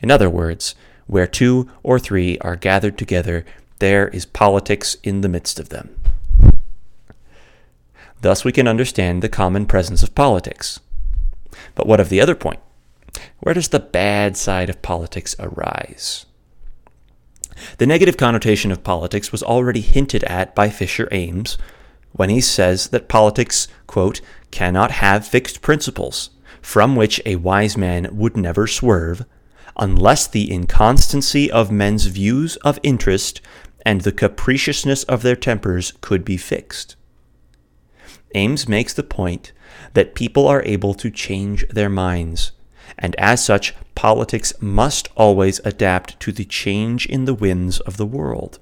In 0.00 0.10
other 0.10 0.30
words, 0.30 0.74
where 1.06 1.26
two 1.26 1.68
or 1.82 1.98
three 1.98 2.38
are 2.38 2.56
gathered 2.56 2.96
together, 2.96 3.44
there 3.78 4.08
is 4.08 4.24
politics 4.24 4.96
in 5.02 5.20
the 5.20 5.28
midst 5.28 5.58
of 5.58 5.68
them. 5.68 6.00
Thus, 8.24 8.42
we 8.42 8.52
can 8.52 8.66
understand 8.66 9.20
the 9.20 9.28
common 9.28 9.66
presence 9.66 10.02
of 10.02 10.14
politics. 10.14 10.80
But 11.74 11.86
what 11.86 12.00
of 12.00 12.08
the 12.08 12.22
other 12.22 12.34
point? 12.34 12.58
Where 13.40 13.52
does 13.52 13.68
the 13.68 13.78
bad 13.78 14.38
side 14.38 14.70
of 14.70 14.80
politics 14.80 15.36
arise? 15.38 16.24
The 17.76 17.86
negative 17.86 18.16
connotation 18.16 18.72
of 18.72 18.82
politics 18.82 19.30
was 19.30 19.42
already 19.42 19.82
hinted 19.82 20.24
at 20.24 20.54
by 20.54 20.70
Fisher 20.70 21.06
Ames 21.12 21.58
when 22.12 22.30
he 22.30 22.40
says 22.40 22.88
that 22.88 23.10
politics, 23.10 23.68
quote, 23.86 24.22
cannot 24.50 24.92
have 24.92 25.28
fixed 25.28 25.60
principles, 25.60 26.30
from 26.62 26.96
which 26.96 27.20
a 27.26 27.36
wise 27.36 27.76
man 27.76 28.08
would 28.10 28.38
never 28.38 28.66
swerve, 28.66 29.26
unless 29.76 30.26
the 30.26 30.50
inconstancy 30.50 31.50
of 31.50 31.70
men's 31.70 32.06
views 32.06 32.56
of 32.64 32.78
interest 32.82 33.42
and 33.84 34.00
the 34.00 34.12
capriciousness 34.12 35.02
of 35.04 35.20
their 35.20 35.36
tempers 35.36 35.92
could 36.00 36.24
be 36.24 36.38
fixed. 36.38 36.96
Ames 38.34 38.68
makes 38.68 38.92
the 38.92 39.02
point 39.02 39.52
that 39.94 40.14
people 40.14 40.46
are 40.46 40.62
able 40.64 40.94
to 40.94 41.10
change 41.10 41.66
their 41.68 41.88
minds 41.88 42.52
and 42.98 43.14
as 43.16 43.44
such, 43.44 43.74
politics 43.94 44.52
must 44.60 45.08
always 45.16 45.60
adapt 45.64 46.18
to 46.20 46.32
the 46.32 46.44
change 46.44 47.06
in 47.06 47.24
the 47.24 47.34
winds 47.34 47.80
of 47.80 47.96
the 47.96 48.06
world. 48.06 48.58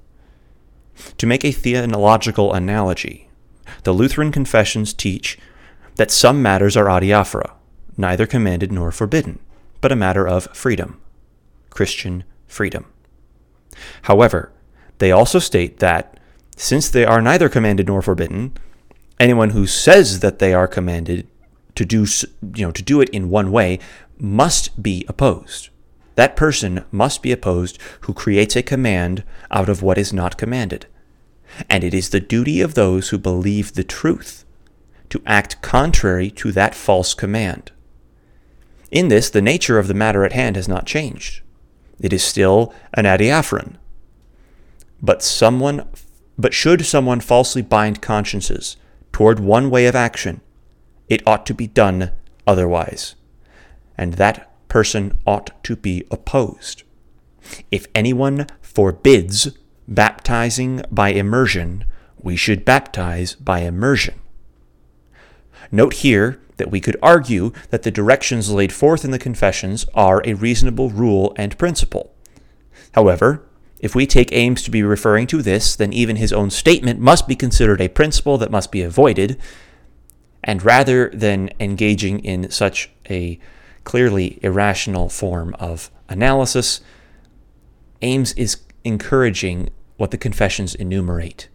To 1.17 1.27
make 1.27 1.43
a 1.43 1.51
theological 1.51 2.53
analogy, 2.53 3.29
the 3.83 3.93
Lutheran 3.93 4.31
confessions 4.31 4.93
teach 4.93 5.37
that 5.95 6.11
some 6.11 6.41
matters 6.41 6.75
are 6.77 6.85
adiaphora, 6.85 7.51
neither 7.97 8.25
commanded 8.25 8.71
nor 8.71 8.91
forbidden, 8.91 9.39
but 9.81 9.91
a 9.91 9.95
matter 9.95 10.27
of 10.27 10.47
freedom, 10.55 10.99
Christian 11.69 12.23
freedom. 12.47 12.85
However, 14.03 14.51
they 14.99 15.11
also 15.11 15.39
state 15.39 15.79
that, 15.79 16.19
since 16.55 16.89
they 16.89 17.05
are 17.05 17.21
neither 17.21 17.49
commanded 17.49 17.87
nor 17.87 18.01
forbidden, 18.01 18.53
anyone 19.19 19.51
who 19.51 19.67
says 19.67 20.19
that 20.19 20.39
they 20.39 20.53
are 20.53 20.67
commanded 20.67 21.27
to 21.75 21.85
do, 21.85 22.05
you 22.55 22.65
know, 22.65 22.71
to 22.71 22.83
do 22.83 23.01
it 23.01 23.09
in 23.09 23.29
one 23.29 23.51
way 23.51 23.79
must 24.17 24.81
be 24.81 25.05
opposed. 25.07 25.69
That 26.15 26.35
person 26.35 26.85
must 26.91 27.21
be 27.21 27.31
opposed 27.31 27.79
who 28.01 28.13
creates 28.13 28.55
a 28.55 28.63
command 28.63 29.23
out 29.49 29.69
of 29.69 29.81
what 29.81 29.97
is 29.97 30.13
not 30.13 30.37
commanded. 30.37 30.85
And 31.69 31.83
it 31.83 31.93
is 31.93 32.09
the 32.09 32.19
duty 32.19 32.61
of 32.61 32.75
those 32.75 33.09
who 33.09 33.17
believe 33.17 33.73
the 33.73 33.83
truth 33.83 34.45
to 35.09 35.21
act 35.25 35.61
contrary 35.61 36.29
to 36.31 36.51
that 36.51 36.75
false 36.75 37.13
command. 37.13 37.71
In 38.91 39.07
this, 39.07 39.29
the 39.29 39.41
nature 39.41 39.79
of 39.79 39.87
the 39.87 39.93
matter 39.93 40.23
at 40.23 40.33
hand 40.33 40.55
has 40.55 40.67
not 40.67 40.85
changed. 40.85 41.41
It 41.99 42.13
is 42.13 42.23
still 42.23 42.73
an 42.93 43.05
adiaphoron. 43.05 43.75
But 45.01 45.23
someone 45.23 45.87
but 46.37 46.53
should 46.53 46.85
someone 46.85 47.19
falsely 47.19 47.61
bind 47.61 48.01
consciences 48.01 48.77
toward 49.13 49.39
one 49.39 49.69
way 49.69 49.85
of 49.85 49.95
action, 49.95 50.41
it 51.07 51.25
ought 51.25 51.45
to 51.45 51.53
be 51.53 51.67
done 51.67 52.11
otherwise 52.45 53.15
and 53.97 54.13
that 54.13 54.49
person 54.67 55.17
ought 55.25 55.51
to 55.63 55.75
be 55.75 56.03
opposed. 56.11 56.83
If 57.71 57.87
anyone 57.93 58.47
forbids 58.61 59.49
baptizing 59.87 60.83
by 60.91 61.09
immersion, 61.09 61.85
we 62.19 62.35
should 62.35 62.65
baptize 62.65 63.35
by 63.35 63.59
immersion. 63.59 64.19
Note 65.71 65.95
here 65.95 66.41
that 66.57 66.71
we 66.71 66.79
could 66.79 66.97
argue 67.01 67.51
that 67.69 67.83
the 67.83 67.91
directions 67.91 68.51
laid 68.51 68.71
forth 68.71 69.03
in 69.03 69.11
the 69.11 69.19
confessions 69.19 69.85
are 69.93 70.21
a 70.25 70.33
reasonable 70.33 70.89
rule 70.89 71.33
and 71.37 71.57
principle. 71.57 72.13
However, 72.93 73.45
if 73.83 73.93
we 73.93 74.07
take 74.07 74.31
Ames 74.31 74.63
to 74.63 74.71
be 74.71 74.81
referring 74.81 75.27
to 75.27 75.41
this, 75.41 75.75
then 75.75 75.91
even 75.91 76.15
his 76.15 76.31
own 76.31 76.49
statement 76.49 77.01
must 77.01 77.27
be 77.27 77.35
considered 77.35 77.81
a 77.81 77.89
principle 77.89 78.37
that 78.37 78.49
must 78.49 78.71
be 78.71 78.81
avoided, 78.81 79.37
and 80.41 80.63
rather 80.63 81.09
than 81.09 81.49
engaging 81.59 82.23
in 82.23 82.49
such 82.49 82.89
a 83.09 83.37
clearly 83.83 84.39
irrational 84.41 85.09
form 85.09 85.53
of 85.59 85.91
analysis, 86.07 86.79
Ames 88.01 88.31
is 88.35 88.61
encouraging 88.85 89.69
what 89.97 90.11
the 90.11 90.17
confessions 90.17 90.75
enumerate. 90.75 91.49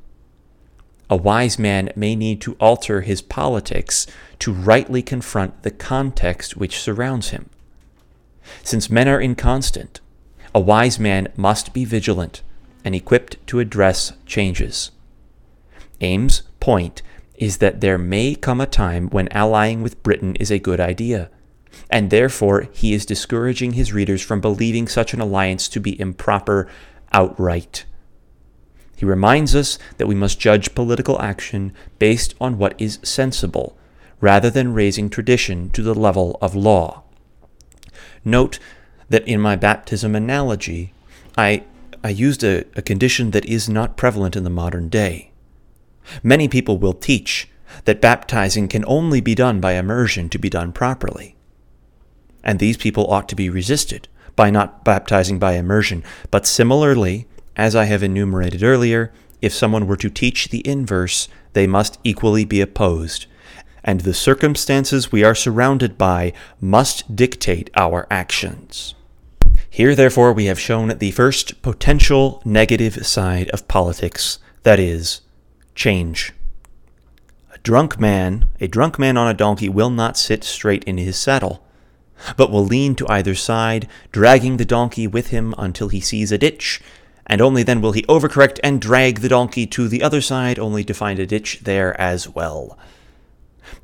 A 1.09 1.17
wise 1.17 1.59
man 1.59 1.89
may 1.97 2.15
need 2.15 2.43
to 2.43 2.59
alter 2.61 3.01
his 3.01 3.23
politics 3.23 4.07
to 4.41 4.53
rightly 4.53 5.01
confront 5.01 5.63
the 5.63 5.71
context 5.71 6.59
which 6.59 6.79
surrounds 6.79 7.31
him. 7.31 7.49
Since 8.63 8.91
men 8.91 9.09
are 9.09 9.19
inconstant, 9.19 10.03
a 10.55 10.61
wise 10.61 10.99
man 10.99 11.29
must 11.37 11.73
be 11.73 11.85
vigilant 11.85 12.43
and 12.85 12.95
equipped 12.95 13.37
to 13.49 13.61
address 13.61 14.13
changes. 14.27 14.91
Ames' 16.01 16.43
point 16.61 17.03
is 17.35 17.59
that 17.59 17.81
there 17.81 17.99
may 17.99 18.35
come 18.35 18.61
a 18.61 18.67
time 18.67 19.09
when 19.09 19.29
allying 19.29 19.83
with 19.83 20.03
Britain 20.03 20.37
is 20.37 20.51
a 20.51 20.59
good 20.59 20.81
idea 20.81 21.31
and 21.91 22.11
therefore 22.11 22.69
he 22.73 22.93
is 22.93 23.07
discouraging 23.07 23.73
his 23.73 23.93
readers 23.93 24.23
from 24.23 24.41
believing 24.41 24.89
such 24.89 25.15
an 25.15 25.21
alliance 25.21 25.69
to 25.69 25.81
be 25.81 26.01
improper 26.01 26.69
outright. 27.13 27.85
He 28.97 29.07
reminds 29.07 29.55
us 29.55 29.79
that 29.97 30.09
we 30.09 30.15
must 30.15 30.41
judge 30.41 30.75
political 30.75 31.21
action 31.21 31.73
based 31.99 32.35
on 32.41 32.59
what 32.59 32.75
is 32.79 32.99
sensible, 33.03 33.79
rather 34.21 34.51
than 34.51 34.75
raising 34.75 35.09
tradition 35.09 35.71
to 35.71 35.83
the 35.83 35.95
level 35.95 36.37
of 36.43 36.57
law. 36.57 37.05
Note 38.25 38.59
that 39.09 39.27
in 39.27 39.41
my 39.41 39.57
baptism 39.57 40.15
analogy, 40.15 40.93
I, 41.37 41.65
I 42.03 42.11
used 42.11 42.45
a, 42.45 42.65
a 42.77 42.83
condition 42.83 43.31
that 43.33 43.45
is 43.45 43.69
not 43.69 43.97
prevalent 43.97 44.37
in 44.37 44.45
the 44.45 44.51
modern 44.51 44.89
day. 44.89 45.33
Many 46.23 46.49
people 46.49 46.79
will 46.79 46.95
teach 46.95 47.49
that 47.85 48.01
baptizing 48.01 48.69
can 48.69 48.85
only 48.87 49.21
be 49.21 49.35
done 49.35 49.61
by 49.61 49.73
immersion 49.73 50.29
to 50.31 50.39
be 50.39 50.49
done 50.49 50.73
properly 50.73 51.37
and 52.49 52.59
these 52.59 52.77
people 52.77 53.07
ought 53.13 53.29
to 53.29 53.37
be 53.37 53.51
resisted 53.51 54.09
by 54.35 54.51
not 54.51 54.85
baptizing 54.85 55.39
by 55.39 55.53
immersion. 55.53 56.03
But 56.31 56.47
similarly, 56.47 57.27
as 57.57 57.75
I 57.77 57.85
have 57.85 58.03
enumerated 58.03 58.63
earlier, 58.63 59.13
if 59.43 59.53
someone 59.53 59.87
were 59.87 59.99
to 59.99 60.09
teach 60.09 60.49
the 60.49 60.67
inverse, 60.67 61.29
they 61.53 61.67
must 61.67 61.99
equally 62.05 62.47
be 62.47 62.61
opposed. 62.61 63.27
And 63.85 64.01
the 64.01 64.15
circumstances 64.15 65.13
we 65.13 65.25
are 65.25 65.35
surrounded 65.35 65.99
by 65.99 66.33
must 66.61 67.15
dictate 67.15 67.71
our 67.77 68.07
actions. 68.11 68.95
Here, 69.79 69.95
therefore, 69.95 70.33
we 70.33 70.47
have 70.47 70.59
shown 70.59 70.89
the 70.99 71.13
first 71.13 71.63
potential 71.63 72.43
negative 72.45 73.07
side 73.07 73.49
of 73.51 73.69
politics 73.69 74.41
that 74.65 74.81
is, 74.81 75.21
change. 75.77 76.33
A 77.55 77.59
drunk 77.59 78.01
man, 78.01 78.47
a 78.61 78.67
drunk 78.67 78.99
man 78.99 79.17
on 79.17 79.29
a 79.29 79.35
donkey, 79.35 79.69
will 79.69 79.91
not 79.91 80.19
sit 80.19 80.43
straight 80.43 80.83
in 80.83 80.99
his 80.99 81.17
saddle 81.17 81.65
but 82.37 82.51
will 82.51 82.65
lean 82.65 82.97
to 82.97 83.09
either 83.09 83.37
side, 83.37 83.87
dragging 84.11 84.57
the 84.57 84.65
donkey 84.65 85.07
with 85.07 85.29
him 85.29 85.55
until 85.57 85.91
he 85.91 86.01
sees 86.01 86.33
a 86.33 86.39
ditch, 86.39 86.81
and 87.29 87.41
only 87.41 87.63
then 87.63 87.81
will 87.81 87.93
he 87.93 88.03
overcorrect 88.07 88.59
and 88.65 88.81
drag 88.81 89.21
the 89.21 89.29
donkey 89.29 89.65
to 89.65 89.87
the 89.87 90.03
other 90.03 90.21
side, 90.21 90.59
only 90.59 90.83
to 90.83 90.93
find 90.93 91.21
a 91.21 91.27
ditch 91.27 91.61
there 91.63 91.95
as 92.01 92.29
well. 92.29 92.77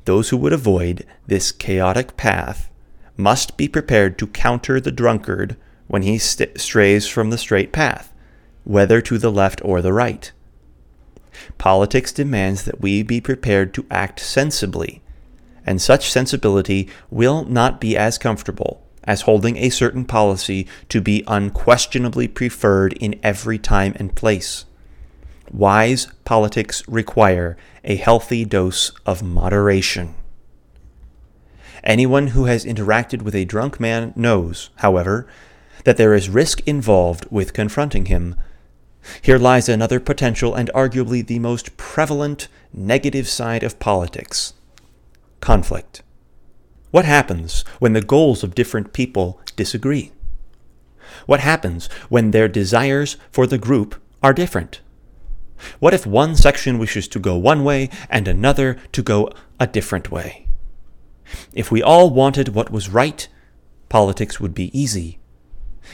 Those 0.03 0.27
who 0.27 0.35
would 0.35 0.51
avoid 0.51 1.05
this 1.25 1.53
chaotic 1.53 2.17
path 2.17 2.69
must 3.15 3.55
be 3.55 3.69
prepared 3.69 4.17
to 4.17 4.27
counter 4.27 4.81
the 4.81 4.91
drunkard 4.91 5.55
when 5.87 6.01
he 6.01 6.17
st- 6.17 6.59
strays 6.59 7.07
from 7.07 7.29
the 7.29 7.37
straight 7.37 7.71
path, 7.71 8.13
whether 8.63 9.01
to 9.01 9.17
the 9.17 9.31
left 9.31 9.63
or 9.63 9.81
the 9.81 9.93
right. 9.93 10.31
Politics 11.57 12.11
demands 12.11 12.63
that 12.63 12.81
we 12.81 13.03
be 13.03 13.21
prepared 13.21 13.73
to 13.73 13.85
act 13.91 14.19
sensibly 14.19 15.01
and 15.65 15.81
such 15.81 16.11
sensibility 16.11 16.87
will 17.09 17.43
not 17.45 17.81
be 17.81 17.97
as 17.97 18.17
comfortable 18.17 18.81
as 19.03 19.21
holding 19.21 19.57
a 19.57 19.69
certain 19.69 20.05
policy 20.05 20.67
to 20.89 21.01
be 21.01 21.23
unquestionably 21.27 22.27
preferred 22.27 22.93
in 22.93 23.19
every 23.21 23.57
time 23.57 23.93
and 23.97 24.15
place. 24.15 24.65
Wise 25.51 26.07
politics 26.23 26.83
require 26.87 27.55
a 27.83 27.95
healthy 27.95 28.43
dose 28.45 28.91
of 29.05 29.21
moderation. 29.21 30.15
Anyone 31.83 32.27
who 32.27 32.45
has 32.45 32.65
interacted 32.65 33.21
with 33.21 33.35
a 33.35 33.45
drunk 33.45 33.79
man 33.79 34.11
knows, 34.15 34.71
however, 34.77 35.27
that 35.85 35.97
there 35.97 36.13
is 36.13 36.29
risk 36.29 36.61
involved 36.67 37.25
with 37.31 37.53
confronting 37.53 38.05
him. 38.07 38.35
Here 39.21 39.37
lies 39.37 39.69
another 39.69 39.99
potential 39.99 40.53
and 40.53 40.69
arguably 40.75 41.25
the 41.25 41.39
most 41.39 41.77
prevalent 41.77 42.47
negative 42.73 43.27
side 43.29 43.63
of 43.63 43.79
politics 43.79 44.53
conflict. 45.39 46.01
What 46.89 47.05
happens 47.05 47.63
when 47.77 47.93
the 47.93 48.01
goals 48.01 48.43
of 48.43 48.55
different 48.55 48.93
people 48.93 49.39
disagree? 49.55 50.11
What 51.27 51.39
happens 51.39 51.87
when 52.09 52.31
their 52.31 52.47
desires 52.47 53.17
for 53.31 53.45
the 53.45 53.59
group 53.59 54.01
are 54.23 54.33
different? 54.33 54.81
What 55.79 55.93
if 55.93 56.05
one 56.05 56.35
section 56.35 56.79
wishes 56.79 57.07
to 57.09 57.19
go 57.19 57.37
one 57.37 57.63
way 57.63 57.89
and 58.09 58.27
another 58.27 58.77
to 58.91 59.03
go 59.03 59.29
a 59.59 59.67
different 59.67 60.09
way? 60.09 60.47
If 61.53 61.71
we 61.71 61.83
all 61.83 62.09
wanted 62.09 62.49
what 62.49 62.71
was 62.71 62.89
right, 62.89 63.27
politics 63.87 64.39
would 64.39 64.55
be 64.55 64.77
easy. 64.77 65.19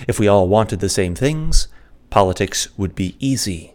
If 0.07 0.19
we 0.19 0.27
all 0.27 0.47
wanted 0.47 0.79
the 0.79 0.89
same 0.89 1.15
things, 1.15 1.67
politics 2.09 2.67
would 2.77 2.95
be 2.95 3.15
easy. 3.19 3.73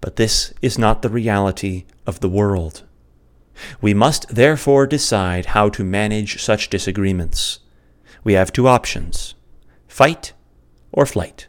But 0.00 0.16
this 0.16 0.54
is 0.62 0.78
not 0.78 1.02
the 1.02 1.08
reality 1.08 1.84
of 2.06 2.20
the 2.20 2.28
world. 2.28 2.84
We 3.80 3.92
must 3.94 4.34
therefore 4.34 4.86
decide 4.86 5.46
how 5.46 5.68
to 5.70 5.84
manage 5.84 6.42
such 6.42 6.70
disagreements. 6.70 7.60
We 8.24 8.32
have 8.34 8.52
two 8.52 8.68
options 8.68 9.34
fight 9.88 10.32
or 10.92 11.04
flight. 11.04 11.46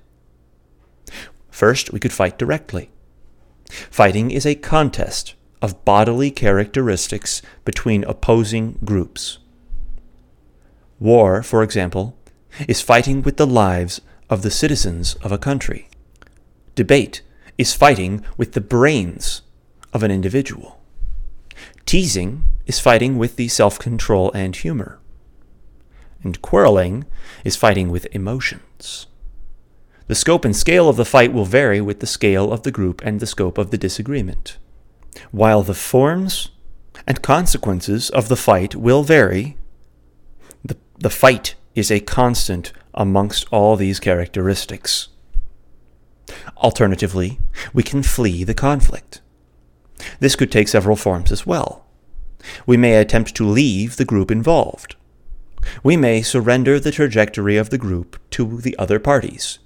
First, 1.49 1.93
we 1.93 1.99
could 1.99 2.11
fight 2.11 2.37
directly. 2.37 2.89
Fighting 3.69 4.31
is 4.31 4.45
a 4.45 4.55
contest 4.55 5.35
of 5.61 5.85
bodily 5.85 6.31
characteristics 6.31 7.41
between 7.63 8.03
opposing 8.05 8.79
groups. 8.83 9.37
War, 10.99 11.43
for 11.43 11.63
example, 11.63 12.17
is 12.67 12.81
fighting 12.81 13.21
with 13.21 13.37
the 13.37 13.47
lives 13.47 14.01
of 14.29 14.41
the 14.41 14.51
citizens 14.51 15.15
of 15.15 15.31
a 15.31 15.37
country. 15.37 15.89
Debate 16.75 17.21
is 17.57 17.73
fighting 17.73 18.25
with 18.37 18.53
the 18.53 18.61
brains 18.61 19.41
of 19.93 20.03
an 20.03 20.11
individual. 20.11 20.81
Teasing 21.85 22.43
is 22.65 22.79
fighting 22.79 23.17
with 23.17 23.35
the 23.35 23.47
self 23.47 23.77
control 23.77 24.31
and 24.33 24.55
humor. 24.55 24.99
And 26.23 26.41
quarreling 26.41 27.05
is 27.43 27.55
fighting 27.55 27.89
with 27.89 28.07
emotions. 28.11 29.07
The 30.07 30.15
scope 30.15 30.45
and 30.45 30.55
scale 30.55 30.89
of 30.89 30.97
the 30.97 31.05
fight 31.05 31.33
will 31.33 31.45
vary 31.45 31.81
with 31.81 31.99
the 31.99 32.07
scale 32.07 32.51
of 32.51 32.63
the 32.63 32.71
group 32.71 33.01
and 33.03 33.19
the 33.19 33.27
scope 33.27 33.57
of 33.57 33.71
the 33.71 33.77
disagreement. 33.77 34.57
While 35.31 35.63
the 35.63 35.73
forms 35.73 36.49
and 37.07 37.21
consequences 37.21 38.09
of 38.09 38.27
the 38.27 38.35
fight 38.35 38.75
will 38.75 39.03
vary, 39.03 39.57
the, 40.63 40.77
the 40.97 41.09
fight 41.09 41.55
is 41.75 41.91
a 41.91 41.99
constant 41.99 42.73
amongst 42.93 43.47
all 43.51 43.75
these 43.75 43.99
characteristics. 43.99 45.09
Alternatively, 46.57 47.39
we 47.73 47.83
can 47.83 48.03
flee 48.03 48.43
the 48.43 48.53
conflict. 48.53 49.21
This 50.19 50.35
could 50.35 50.51
take 50.51 50.67
several 50.67 50.95
forms 50.95 51.31
as 51.31 51.45
well. 51.45 51.85
We 52.65 52.77
may 52.77 52.95
attempt 52.95 53.35
to 53.35 53.47
leave 53.47 53.97
the 53.97 54.05
group 54.05 54.31
involved. 54.31 54.95
We 55.83 55.95
may 55.95 56.21
surrender 56.21 56.79
the 56.79 56.91
trajectory 56.91 57.55
of 57.57 57.69
the 57.69 57.77
group 57.77 58.19
to 58.31 58.59
the 58.61 58.75
other 58.77 58.99
parties. 58.99 59.59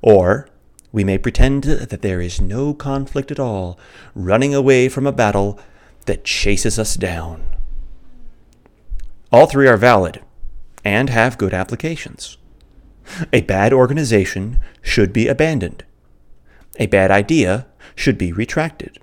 Or 0.00 0.48
we 0.92 1.02
may 1.04 1.18
pretend 1.18 1.64
that 1.64 2.02
there 2.02 2.20
is 2.20 2.40
no 2.40 2.72
conflict 2.72 3.30
at 3.30 3.40
all, 3.40 3.78
running 4.14 4.54
away 4.54 4.88
from 4.88 5.06
a 5.06 5.12
battle 5.12 5.58
that 6.06 6.24
chases 6.24 6.78
us 6.78 6.94
down. 6.94 7.42
All 9.30 9.46
three 9.46 9.68
are 9.68 9.76
valid 9.76 10.22
and 10.88 11.10
have 11.10 11.36
good 11.36 11.52
applications. 11.52 12.38
A 13.30 13.42
bad 13.42 13.74
organization 13.74 14.58
should 14.80 15.12
be 15.12 15.28
abandoned. 15.28 15.84
A 16.78 16.86
bad 16.86 17.10
idea 17.10 17.66
should 17.94 18.16
be 18.16 18.32
retracted. 18.32 18.98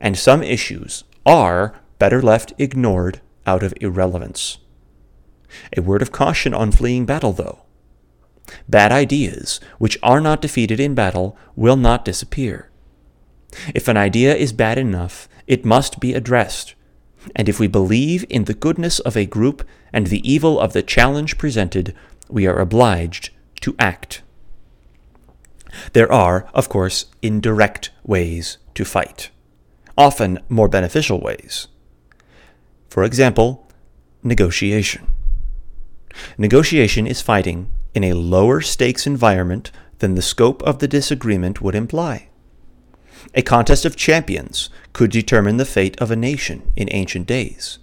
And 0.00 0.18
some 0.18 0.42
issues 0.42 1.04
are 1.24 1.80
better 2.00 2.20
left 2.20 2.54
ignored 2.58 3.20
out 3.46 3.62
of 3.62 3.72
irrelevance. 3.80 4.58
A 5.76 5.80
word 5.80 6.02
of 6.02 6.10
caution 6.10 6.52
on 6.52 6.72
fleeing 6.72 7.06
battle, 7.06 7.32
though. 7.32 7.62
Bad 8.68 8.90
ideas, 8.90 9.60
which 9.78 9.98
are 10.02 10.20
not 10.20 10.42
defeated 10.42 10.80
in 10.80 10.96
battle, 10.96 11.36
will 11.54 11.76
not 11.76 12.04
disappear. 12.04 12.70
If 13.76 13.86
an 13.86 13.96
idea 13.96 14.34
is 14.34 14.52
bad 14.52 14.76
enough, 14.76 15.28
it 15.46 15.64
must 15.64 16.00
be 16.00 16.14
addressed. 16.14 16.74
And 17.34 17.48
if 17.48 17.58
we 17.58 17.66
believe 17.66 18.24
in 18.28 18.44
the 18.44 18.54
goodness 18.54 18.98
of 19.00 19.16
a 19.16 19.26
group 19.26 19.66
and 19.92 20.06
the 20.06 20.28
evil 20.30 20.60
of 20.60 20.72
the 20.72 20.82
challenge 20.82 21.38
presented, 21.38 21.94
we 22.28 22.46
are 22.46 22.58
obliged 22.58 23.30
to 23.62 23.74
act. 23.78 24.22
There 25.92 26.10
are, 26.10 26.48
of 26.54 26.68
course, 26.68 27.06
indirect 27.22 27.90
ways 28.04 28.58
to 28.74 28.84
fight, 28.84 29.30
often 29.96 30.38
more 30.48 30.68
beneficial 30.68 31.20
ways. 31.20 31.68
For 32.88 33.04
example, 33.04 33.68
negotiation. 34.22 35.10
Negotiation 36.38 37.06
is 37.06 37.20
fighting 37.20 37.70
in 37.94 38.04
a 38.04 38.14
lower 38.14 38.60
stakes 38.60 39.06
environment 39.06 39.70
than 39.98 40.14
the 40.14 40.22
scope 40.22 40.62
of 40.62 40.78
the 40.78 40.88
disagreement 40.88 41.60
would 41.60 41.74
imply. 41.74 42.25
A 43.34 43.42
contest 43.42 43.84
of 43.84 43.96
champions 43.96 44.70
could 44.92 45.10
determine 45.10 45.56
the 45.56 45.64
fate 45.64 46.00
of 46.00 46.10
a 46.10 46.16
nation 46.16 46.70
in 46.76 46.88
ancient 46.92 47.26
days. 47.26 47.78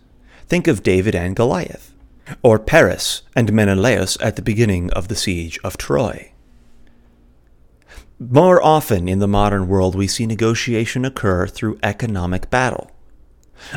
Think 0.48 0.68
of 0.68 0.84
David 0.84 1.16
and 1.16 1.36
Goliath, 1.36 1.94
or 2.42 2.60
Paris 2.60 3.22
and 3.36 3.52
Menelaus 3.54 4.18
at 4.22 4.36
the 4.36 4.42
beginning 4.42 4.92
of 4.92 5.08
the 5.08 5.16
siege 5.16 5.60
of 5.64 5.78
Troy. 5.78 6.32
More 8.20 8.64
often 8.64 9.08
in 9.08 9.20
the 9.20 9.28
modern 9.28 9.68
world, 9.68 9.96
we 9.96 10.08
see 10.08 10.26
negotiation 10.26 11.04
occur 11.04 11.48
through 11.48 11.80
economic 11.84 12.50
battle. 12.50 12.92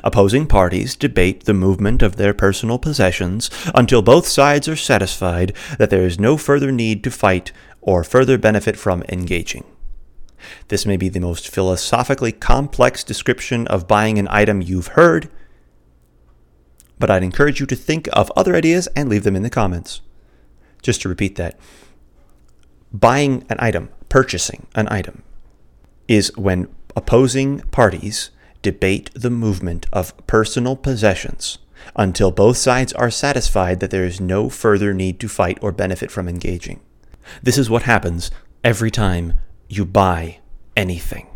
Opposing 0.02 0.46
parties 0.46 0.96
debate 0.96 1.44
the 1.44 1.54
movement 1.54 2.02
of 2.02 2.16
their 2.16 2.34
personal 2.34 2.78
possessions 2.78 3.50
until 3.74 4.02
both 4.02 4.26
sides 4.26 4.68
are 4.68 4.76
satisfied 4.76 5.52
that 5.78 5.90
there 5.90 6.04
is 6.04 6.18
no 6.18 6.36
further 6.36 6.72
need 6.72 7.04
to 7.04 7.10
fight 7.10 7.52
or 7.80 8.02
further 8.02 8.38
benefit 8.38 8.76
from 8.76 9.02
engaging. 9.08 9.64
This 10.68 10.86
may 10.86 10.96
be 10.96 11.08
the 11.08 11.20
most 11.20 11.48
philosophically 11.48 12.32
complex 12.32 13.02
description 13.04 13.66
of 13.68 13.88
buying 13.88 14.18
an 14.18 14.28
item 14.30 14.62
you've 14.62 14.88
heard, 14.88 15.30
but 16.98 17.10
I'd 17.10 17.22
encourage 17.22 17.60
you 17.60 17.66
to 17.66 17.76
think 17.76 18.08
of 18.12 18.32
other 18.36 18.54
ideas 18.54 18.88
and 18.96 19.08
leave 19.08 19.24
them 19.24 19.36
in 19.36 19.42
the 19.42 19.50
comments. 19.50 20.00
Just 20.82 21.02
to 21.02 21.08
repeat 21.08 21.36
that 21.36 21.58
buying 22.92 23.44
an 23.48 23.56
item, 23.58 23.90
purchasing 24.08 24.66
an 24.74 24.88
item, 24.90 25.22
is 26.08 26.34
when 26.36 26.68
opposing 26.94 27.60
parties 27.70 28.30
debate 28.62 29.10
the 29.14 29.30
movement 29.30 29.86
of 29.92 30.16
personal 30.26 30.76
possessions 30.76 31.58
until 31.94 32.30
both 32.30 32.56
sides 32.56 32.92
are 32.94 33.10
satisfied 33.10 33.80
that 33.80 33.90
there 33.90 34.04
is 34.04 34.20
no 34.20 34.48
further 34.48 34.94
need 34.94 35.20
to 35.20 35.28
fight 35.28 35.58
or 35.60 35.72
benefit 35.72 36.10
from 36.10 36.28
engaging. 36.28 36.80
This 37.42 37.58
is 37.58 37.68
what 37.68 37.82
happens 37.82 38.30
every 38.64 38.90
time 38.90 39.34
you 39.68 39.84
buy 39.84 40.38
anything. 40.76 41.26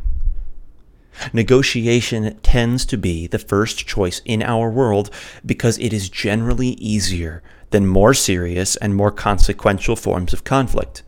Negotiation 1.33 2.39
tends 2.43 2.87
to 2.87 2.97
be 2.97 3.27
the 3.27 3.39
first 3.39 3.87
choice 3.87 4.23
in 4.25 4.43
our 4.43 4.71
world 4.71 5.11
because 5.45 5.79
it 5.79 5.93
is 5.93 6.09
generally 6.09 6.71
easier 6.71 7.43
than 7.71 7.87
more 7.87 8.15
serious 8.15 8.77
and 8.77 8.95
more 8.95 9.11
consequential 9.11 9.97
forms 9.97 10.33
of 10.33 10.45
conflict. 10.45 11.03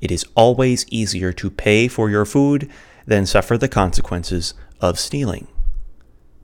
It 0.00 0.10
is 0.10 0.26
always 0.34 0.86
easier 0.90 1.32
to 1.32 1.50
pay 1.50 1.88
for 1.88 2.10
your 2.10 2.24
food 2.24 2.70
than 3.06 3.26
suffer 3.26 3.56
the 3.56 3.68
consequences 3.68 4.54
of 4.80 4.98
stealing. 4.98 5.48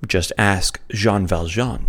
Just 0.06 0.32
ask 0.38 0.80
Jean 0.90 1.26
Valjean. 1.26 1.86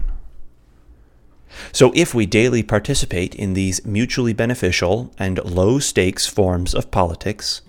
So, 1.72 1.94
if 1.96 2.14
we 2.14 2.26
daily 2.26 2.64
participate 2.64 3.34
in 3.34 3.54
these 3.54 3.86
mutually 3.86 4.34
beneficial 4.34 5.14
and 5.18 5.44
low 5.46 5.80
stakes 5.80 6.28
forms 6.28 6.76
of 6.76 6.92
politics, 6.92 7.62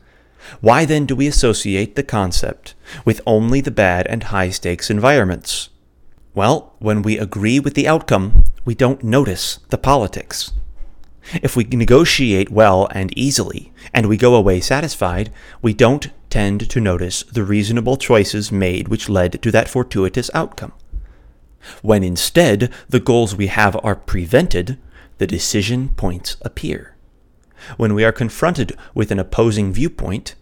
why 0.61 0.85
then 0.85 1.07
do 1.07 1.17
we 1.17 1.27
associate 1.27 1.97
the 1.97 2.03
concept 2.03 2.75
with 3.05 3.21
only 3.27 3.61
the 3.61 3.71
bad 3.71 4.07
and 4.07 4.25
high 4.25 4.51
stakes 4.51 4.91
environments? 4.91 5.71
Well, 6.35 6.75
when 6.79 7.03
we 7.03 7.19
agree 7.19 7.59
with 7.59 7.75
the 7.75 7.89
outcome, 7.89 8.45
we 8.65 8.75
don't 8.75 9.03
notice 9.03 9.59
the 9.71 9.79
politics. 9.79 10.53
If 11.43 11.57
we 11.57 11.65
negotiate 11.65 12.51
well 12.51 12.89
and 12.93 13.17
easily, 13.17 13.73
and 13.93 14.07
we 14.07 14.17
go 14.17 14.35
away 14.35 14.61
satisfied, 14.61 15.33
we 15.63 15.73
don't 15.73 16.11
tend 16.31 16.69
to 16.71 16.81
notice 16.81 17.23
the 17.25 17.45
reasonable 17.45 17.97
choices 17.97 18.53
made 18.53 18.89
which 18.89 19.09
led 19.09 19.41
to 19.43 19.51
that 19.51 19.69
fortuitous 19.69 20.31
outcome. 20.35 20.73
When 21.83 22.05
instead 22.05 22.73
the 22.89 23.01
goals 23.01 23.35
we 23.35 23.49
have 23.49 23.77
are 23.83 23.97
prevented, 23.97 24.79
the 25.19 25.27
decision 25.27 25.89
points 25.91 26.37
appear. 26.43 26.96
When 27.77 27.95
we 27.95 28.05
are 28.05 28.13
confronted 28.13 28.77
with 28.95 29.11
an 29.11 29.19
opposing 29.19 29.73
viewpoint, 29.73 30.35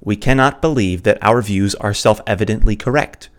we 0.00 0.16
cannot 0.16 0.62
believe 0.62 1.02
that 1.02 1.18
our 1.22 1.42
views 1.42 1.74
are 1.76 1.94
self 1.94 2.20
evidently 2.26 2.76
correct. 2.76 3.30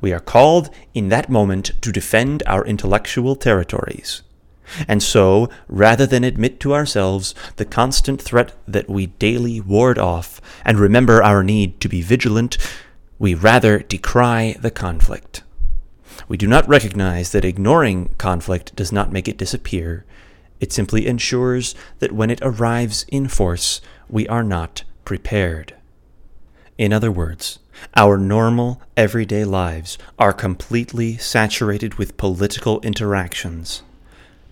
We 0.00 0.12
are 0.12 0.20
called 0.20 0.70
in 0.94 1.08
that 1.08 1.28
moment 1.28 1.72
to 1.80 1.92
defend 1.92 2.42
our 2.46 2.64
intellectual 2.64 3.34
territories. 3.34 4.22
And 4.88 5.02
so, 5.02 5.50
rather 5.68 6.06
than 6.06 6.24
admit 6.24 6.60
to 6.60 6.74
ourselves 6.74 7.34
the 7.56 7.64
constant 7.64 8.22
threat 8.22 8.52
that 8.66 8.88
we 8.88 9.06
daily 9.06 9.60
ward 9.60 9.98
off 9.98 10.40
and 10.64 10.78
remember 10.78 11.22
our 11.22 11.42
need 11.42 11.80
to 11.80 11.88
be 11.88 12.00
vigilant, 12.00 12.56
we 13.18 13.34
rather 13.34 13.80
decry 13.80 14.56
the 14.60 14.70
conflict. 14.70 15.42
We 16.28 16.36
do 16.36 16.46
not 16.46 16.68
recognize 16.68 17.32
that 17.32 17.44
ignoring 17.44 18.14
conflict 18.18 18.74
does 18.76 18.92
not 18.92 19.12
make 19.12 19.28
it 19.28 19.36
disappear. 19.36 20.04
It 20.62 20.72
simply 20.72 21.08
ensures 21.08 21.74
that 21.98 22.12
when 22.12 22.30
it 22.30 22.38
arrives 22.40 23.04
in 23.08 23.26
force, 23.26 23.80
we 24.08 24.28
are 24.28 24.44
not 24.44 24.84
prepared. 25.04 25.74
In 26.78 26.92
other 26.92 27.10
words, 27.10 27.58
our 27.96 28.16
normal, 28.16 28.80
everyday 28.96 29.44
lives 29.44 29.98
are 30.20 30.32
completely 30.32 31.16
saturated 31.16 31.94
with 31.94 32.16
political 32.16 32.80
interactions, 32.82 33.82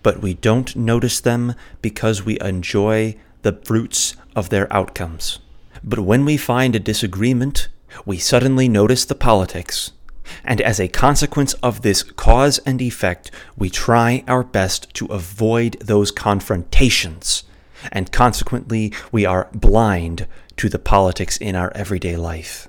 but 0.03 0.21
we 0.21 0.35
don't 0.35 0.75
notice 0.75 1.21
them 1.21 1.55
because 1.81 2.25
we 2.25 2.41
enjoy 2.41 3.15
the 3.43 3.61
fruits 3.65 4.17
of 4.35 4.49
their 4.49 4.71
outcomes. 4.73 5.39
But 5.85 6.01
when 6.01 6.25
we 6.25 6.37
find 6.37 6.75
a 6.75 6.81
disagreement, 6.81 7.69
we 8.05 8.19
suddenly 8.19 8.69
notice 8.69 9.05
the 9.05 9.15
politics 9.15 9.93
and 10.45 10.61
as 10.61 10.81
a 10.81 10.89
consequence 10.89 11.55
of 11.55 11.83
this 11.83 12.03
cause 12.03 12.59
and 12.61 12.81
effect, 12.81 13.31
we 13.57 13.71
try 13.71 14.25
our 14.27 14.43
best 14.43 14.93
to 14.95 15.07
avoid 15.07 15.79
those 15.81 16.11
confrontations, 16.11 17.45
and 17.91 18.13
consequently, 18.13 18.93
we 19.11 19.25
are 19.25 19.49
blind 19.53 20.27
to 20.57 20.69
the 20.69 20.79
politics 20.79 21.37
in 21.37 21.57
our 21.57 21.73
everyday 21.75 22.17
life. 22.17 22.69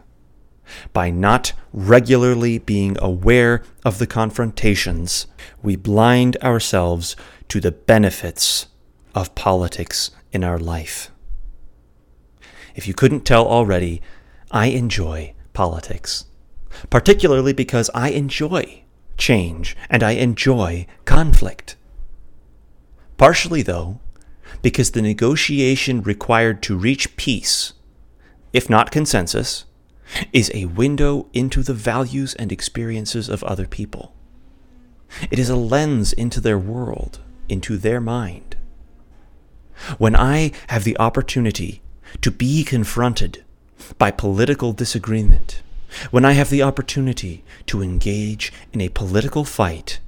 By 0.93 1.10
not 1.10 1.52
regularly 1.74 2.58
being 2.58 2.97
aware 3.02 3.63
of 3.84 3.97
the 3.97 4.08
confrontations, 4.08 5.28
we 5.62 5.76
blind 5.76 6.38
ourselves 6.38 7.15
to 7.50 7.60
the 7.60 7.74
benefits 7.74 8.67
of 9.13 9.36
politics 9.36 10.12
in 10.32 10.43
our 10.43 10.58
life. 10.58 11.12
If 12.74 12.88
you 12.88 12.93
couldn't 12.93 13.26
tell 13.26 13.45
already, 13.45 14.02
I 14.50 14.67
enjoy 14.67 15.34
politics 15.52 16.26
particularly 16.89 17.53
because 17.53 17.89
I 17.93 18.10
enjoy 18.10 18.84
change 19.17 19.77
and 19.89 20.03
I 20.03 20.12
enjoy 20.12 20.88
conflict. 21.05 21.75
Partially, 23.17 23.62
though, 23.62 23.99
because 24.62 24.91
the 24.91 25.01
negotiation 25.01 26.01
required 26.01 26.62
to 26.63 26.77
reach 26.77 27.15
peace, 27.17 27.73
if 28.53 28.69
not 28.69 28.91
consensus, 28.91 29.65
is 30.34 30.51
a 30.53 30.65
window 30.65 31.27
into 31.34 31.63
the 31.63 31.73
values 31.73 32.34
and 32.36 32.51
experiences 32.51 33.29
of 33.29 33.43
other 33.43 33.67
people. 33.67 34.13
It 35.29 35.39
is 35.39 35.49
a 35.49 35.55
lens 35.55 36.13
into 36.13 36.41
their 36.41 36.60
world, 36.60 37.19
into 37.47 37.77
their 37.77 38.01
mind. 38.01 38.57
When 39.97 40.15
I 40.15 40.51
have 40.67 40.84
the 40.84 40.97
opportunity 40.99 41.81
to 42.21 42.31
be 42.31 42.63
confronted 42.63 43.43
by 43.97 44.12
political 44.12 44.73
disagreement, 44.73 45.63
when 46.10 46.25
I 46.25 46.34
have 46.34 46.49
the 46.49 46.63
opportunity 46.63 47.43
to 47.67 47.82
engage 47.82 48.54
in 48.73 48.82
a 48.82 48.89
political 48.89 49.43
fight, 49.43 49.99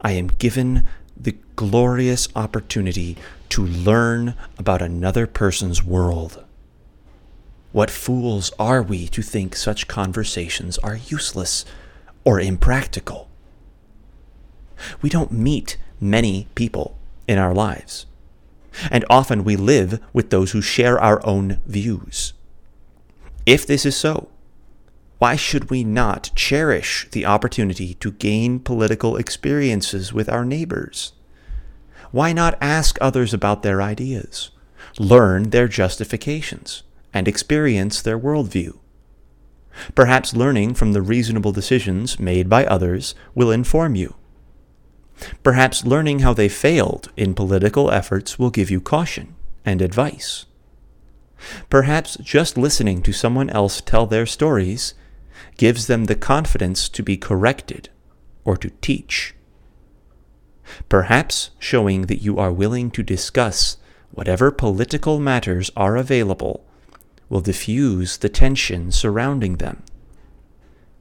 I 0.00 0.12
am 0.12 0.28
given 0.28 0.86
the 1.16 1.36
glorious 1.56 2.28
opportunity 2.34 3.16
to 3.50 3.64
learn 3.64 4.34
about 4.58 4.82
another 4.82 5.26
person's 5.26 5.82
world. 5.84 6.44
What 7.72 7.90
fools 7.90 8.52
are 8.58 8.82
we 8.82 9.08
to 9.08 9.22
think 9.22 9.56
such 9.56 9.88
conversations 9.88 10.78
are 10.78 10.96
useless 10.96 11.64
or 12.24 12.40
impractical? 12.40 13.28
We 15.00 15.08
don't 15.08 15.32
meet 15.32 15.76
many 16.00 16.48
people 16.54 16.98
in 17.28 17.38
our 17.38 17.54
lives, 17.54 18.06
and 18.90 19.04
often 19.08 19.44
we 19.44 19.56
live 19.56 20.00
with 20.12 20.30
those 20.30 20.52
who 20.52 20.60
share 20.60 20.98
our 20.98 21.24
own 21.24 21.60
views. 21.66 22.32
If 23.46 23.66
this 23.66 23.86
is 23.86 23.96
so, 23.96 24.28
why 25.22 25.36
should 25.36 25.70
we 25.70 25.84
not 25.84 26.32
cherish 26.34 27.06
the 27.12 27.24
opportunity 27.24 27.94
to 27.94 28.10
gain 28.10 28.58
political 28.58 29.16
experiences 29.16 30.12
with 30.12 30.28
our 30.28 30.44
neighbors? 30.44 31.12
Why 32.10 32.32
not 32.32 32.58
ask 32.60 32.98
others 33.00 33.32
about 33.32 33.62
their 33.62 33.80
ideas, 33.80 34.50
learn 34.98 35.50
their 35.50 35.68
justifications, 35.68 36.82
and 37.14 37.28
experience 37.28 38.02
their 38.02 38.18
worldview? 38.18 38.80
Perhaps 39.94 40.34
learning 40.34 40.74
from 40.74 40.92
the 40.92 41.02
reasonable 41.02 41.52
decisions 41.52 42.18
made 42.18 42.48
by 42.48 42.66
others 42.66 43.14
will 43.32 43.52
inform 43.52 43.94
you. 43.94 44.16
Perhaps 45.44 45.86
learning 45.86 46.18
how 46.18 46.34
they 46.34 46.48
failed 46.48 47.12
in 47.16 47.32
political 47.32 47.92
efforts 47.92 48.40
will 48.40 48.50
give 48.50 48.72
you 48.72 48.80
caution 48.80 49.36
and 49.64 49.80
advice. 49.80 50.46
Perhaps 51.70 52.16
just 52.16 52.58
listening 52.58 53.02
to 53.02 53.12
someone 53.12 53.50
else 53.50 53.80
tell 53.80 54.06
their 54.06 54.26
stories 54.26 54.94
gives 55.62 55.86
them 55.86 56.06
the 56.06 56.16
confidence 56.16 56.88
to 56.88 57.04
be 57.04 57.16
corrected 57.16 57.88
or 58.44 58.56
to 58.56 58.68
teach. 58.80 59.32
Perhaps 60.88 61.50
showing 61.60 62.06
that 62.06 62.20
you 62.20 62.36
are 62.36 62.50
willing 62.50 62.90
to 62.90 63.00
discuss 63.00 63.76
whatever 64.10 64.50
political 64.50 65.20
matters 65.20 65.70
are 65.76 65.96
available 65.96 66.64
will 67.28 67.40
diffuse 67.40 68.16
the 68.16 68.28
tension 68.28 68.90
surrounding 68.90 69.58
them. 69.58 69.80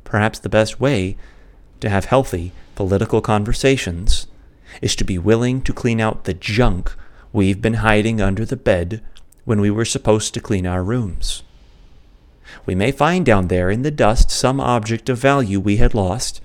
Perhaps 0.04 0.38
the 0.38 0.56
best 0.58 0.80
way 0.80 1.18
to 1.80 1.90
have 1.90 2.06
healthy 2.06 2.52
political 2.76 3.20
conversations 3.20 4.28
is 4.80 4.96
to 4.96 5.04
be 5.04 5.18
willing 5.18 5.64
to 5.64 5.74
clean 5.74 6.00
out 6.00 6.26
the 6.26 6.36
junk 6.36 6.94
we've 7.34 7.64
been 7.64 7.82
hiding 7.82 8.22
under 8.22 8.46
the 8.46 8.58
bed 8.58 9.02
when 9.44 9.60
we 9.60 9.72
were 9.72 9.86
supposed 9.86 10.36
to 10.36 10.40
clean 10.40 10.68
our 10.68 10.84
rooms. 10.84 11.42
We 12.66 12.76
may 12.76 12.92
find 12.92 13.26
down 13.26 13.48
there 13.48 13.70
in 13.70 13.82
the 13.82 13.92
dust 13.92 14.32
some 14.32 14.60
object 14.60 15.10
of 15.10 15.18
value 15.18 15.60
we 15.60 15.78
had 15.78 15.94
lost, 15.94 16.42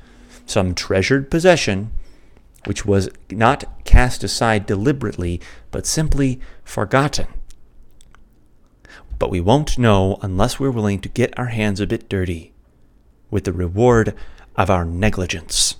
some 0.47 0.75
treasured 0.75 1.31
possession, 1.31 1.91
which 2.65 2.85
was 2.85 3.09
not 3.31 3.85
cast 3.85 4.25
aside 4.25 4.67
deliberately, 4.67 5.41
but 5.71 5.87
simply 5.87 6.41
forgotten. 6.65 7.27
But 9.19 9.31
we 9.31 9.41
won't 9.41 9.79
know 9.79 10.19
unless 10.23 10.61
we're 10.61 10.71
willing 10.71 11.01
to 11.01 11.09
get 11.09 11.39
our 11.39 11.47
hands 11.47 11.81
a 11.81 11.87
bit 11.87 12.09
dirty 12.09 12.53
with 13.31 13.45
the 13.45 13.53
reward 13.53 14.15
of 14.57 14.71
our 14.71 14.85
negligence. 14.85 15.77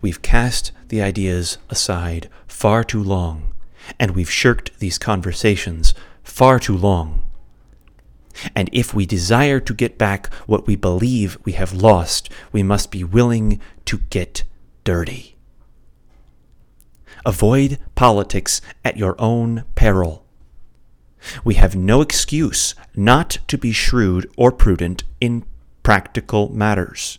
We've 0.00 0.22
cast 0.22 0.72
the 0.88 1.02
ideas 1.02 1.58
aside 1.70 2.28
far 2.46 2.84
too 2.84 3.02
long, 3.02 3.54
and 3.98 4.12
we've 4.12 4.30
shirked 4.30 4.78
these 4.78 4.98
conversations 4.98 5.94
far 6.22 6.58
too 6.58 6.76
long. 6.76 7.22
And 8.54 8.68
if 8.72 8.94
we 8.94 9.06
desire 9.06 9.60
to 9.60 9.74
get 9.74 9.98
back 9.98 10.32
what 10.46 10.66
we 10.66 10.76
believe 10.76 11.38
we 11.44 11.52
have 11.52 11.72
lost, 11.72 12.30
we 12.52 12.62
must 12.62 12.90
be 12.90 13.04
willing 13.04 13.60
to 13.84 13.98
get 14.10 14.44
dirty. 14.84 15.36
Avoid 17.24 17.78
politics 17.94 18.60
at 18.84 18.96
your 18.96 19.14
own 19.20 19.64
peril. 19.74 20.24
We 21.44 21.54
have 21.54 21.76
no 21.76 22.00
excuse 22.00 22.74
not 22.96 23.38
to 23.46 23.56
be 23.56 23.72
shrewd 23.72 24.28
or 24.36 24.50
prudent 24.50 25.04
in 25.20 25.44
practical 25.82 26.48
matters. 26.48 27.18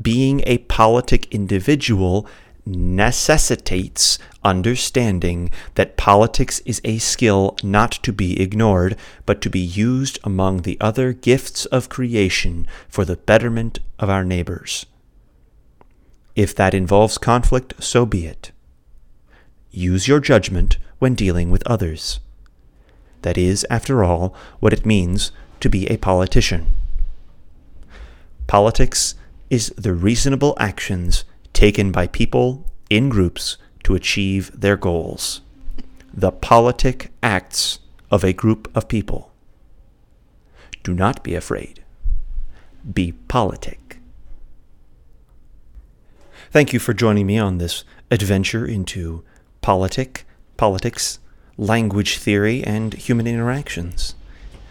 Being 0.00 0.42
a 0.46 0.58
politic 0.58 1.32
individual 1.32 2.26
necessitates 2.76 4.18
understanding 4.44 5.50
that 5.74 5.96
politics 5.96 6.60
is 6.60 6.80
a 6.84 6.98
skill 6.98 7.56
not 7.62 7.92
to 7.92 8.12
be 8.12 8.40
ignored, 8.40 8.96
but 9.26 9.40
to 9.42 9.50
be 9.50 9.60
used 9.60 10.18
among 10.24 10.62
the 10.62 10.78
other 10.80 11.12
gifts 11.12 11.66
of 11.66 11.88
creation 11.88 12.66
for 12.88 13.04
the 13.04 13.16
betterment 13.16 13.78
of 13.98 14.08
our 14.08 14.24
neighbors. 14.24 14.86
If 16.36 16.54
that 16.54 16.74
involves 16.74 17.18
conflict, 17.18 17.74
so 17.82 18.06
be 18.06 18.26
it. 18.26 18.52
Use 19.70 20.08
your 20.08 20.20
judgment 20.20 20.78
when 20.98 21.14
dealing 21.14 21.50
with 21.50 21.66
others. 21.66 22.20
That 23.22 23.36
is, 23.36 23.66
after 23.68 24.02
all, 24.02 24.34
what 24.60 24.72
it 24.72 24.86
means 24.86 25.32
to 25.60 25.68
be 25.68 25.86
a 25.88 25.98
politician. 25.98 26.68
Politics 28.46 29.14
is 29.50 29.68
the 29.76 29.92
reasonable 29.92 30.56
actions 30.58 31.24
taken 31.52 31.92
by 31.92 32.06
people 32.06 32.64
in 32.88 33.08
groups 33.08 33.56
to 33.84 33.94
achieve 33.94 34.50
their 34.58 34.76
goals. 34.76 35.40
The 36.12 36.32
politic 36.32 37.10
acts 37.22 37.78
of 38.10 38.24
a 38.24 38.32
group 38.32 38.70
of 38.74 38.88
people. 38.88 39.32
Do 40.82 40.94
not 40.94 41.22
be 41.22 41.34
afraid. 41.34 41.84
Be 42.92 43.12
politic. 43.12 43.98
Thank 46.50 46.72
you 46.72 46.80
for 46.80 46.92
joining 46.92 47.26
me 47.26 47.38
on 47.38 47.58
this 47.58 47.84
adventure 48.10 48.66
into 48.66 49.22
politic, 49.60 50.26
politics, 50.56 51.20
language 51.56 52.18
theory, 52.18 52.64
and 52.64 52.94
human 52.94 53.26
interactions. 53.26 54.14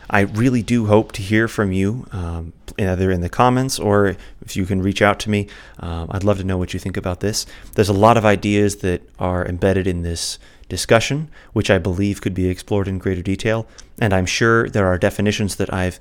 I 0.09 0.21
really 0.21 0.63
do 0.63 0.87
hope 0.87 1.11
to 1.13 1.21
hear 1.21 1.47
from 1.47 1.71
you, 1.71 2.07
um, 2.11 2.53
either 2.77 3.11
in 3.11 3.21
the 3.21 3.29
comments 3.29 3.79
or 3.79 4.15
if 4.41 4.55
you 4.55 4.65
can 4.65 4.81
reach 4.81 5.01
out 5.01 5.19
to 5.21 5.29
me. 5.29 5.47
Um, 5.79 6.07
I'd 6.11 6.23
love 6.23 6.37
to 6.39 6.43
know 6.43 6.57
what 6.57 6.73
you 6.73 6.79
think 6.79 6.97
about 6.97 7.19
this. 7.19 7.45
There's 7.75 7.89
a 7.89 7.93
lot 7.93 8.17
of 8.17 8.25
ideas 8.25 8.77
that 8.77 9.01
are 9.19 9.45
embedded 9.45 9.85
in 9.85 10.01
this 10.01 10.39
discussion, 10.67 11.29
which 11.53 11.69
I 11.69 11.77
believe 11.77 12.21
could 12.21 12.33
be 12.33 12.47
explored 12.47 12.87
in 12.87 12.97
greater 12.97 13.21
detail. 13.21 13.67
And 13.99 14.13
I'm 14.13 14.25
sure 14.25 14.69
there 14.69 14.87
are 14.87 14.97
definitions 14.97 15.57
that 15.57 15.73
I've 15.73 15.99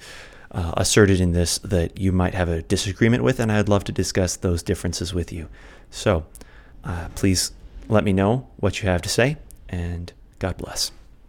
uh, 0.50 0.72
asserted 0.76 1.20
in 1.20 1.32
this 1.32 1.58
that 1.58 1.98
you 1.98 2.12
might 2.12 2.34
have 2.34 2.48
a 2.48 2.62
disagreement 2.62 3.22
with, 3.22 3.40
and 3.40 3.52
I'd 3.52 3.68
love 3.68 3.84
to 3.84 3.92
discuss 3.92 4.36
those 4.36 4.62
differences 4.62 5.12
with 5.12 5.32
you. 5.32 5.48
So 5.90 6.24
uh, 6.84 7.08
please 7.14 7.52
let 7.88 8.04
me 8.04 8.12
know 8.12 8.48
what 8.56 8.82
you 8.82 8.88
have 8.88 9.02
to 9.02 9.08
say, 9.08 9.36
and 9.68 10.12
God 10.38 10.56
bless. 10.56 10.92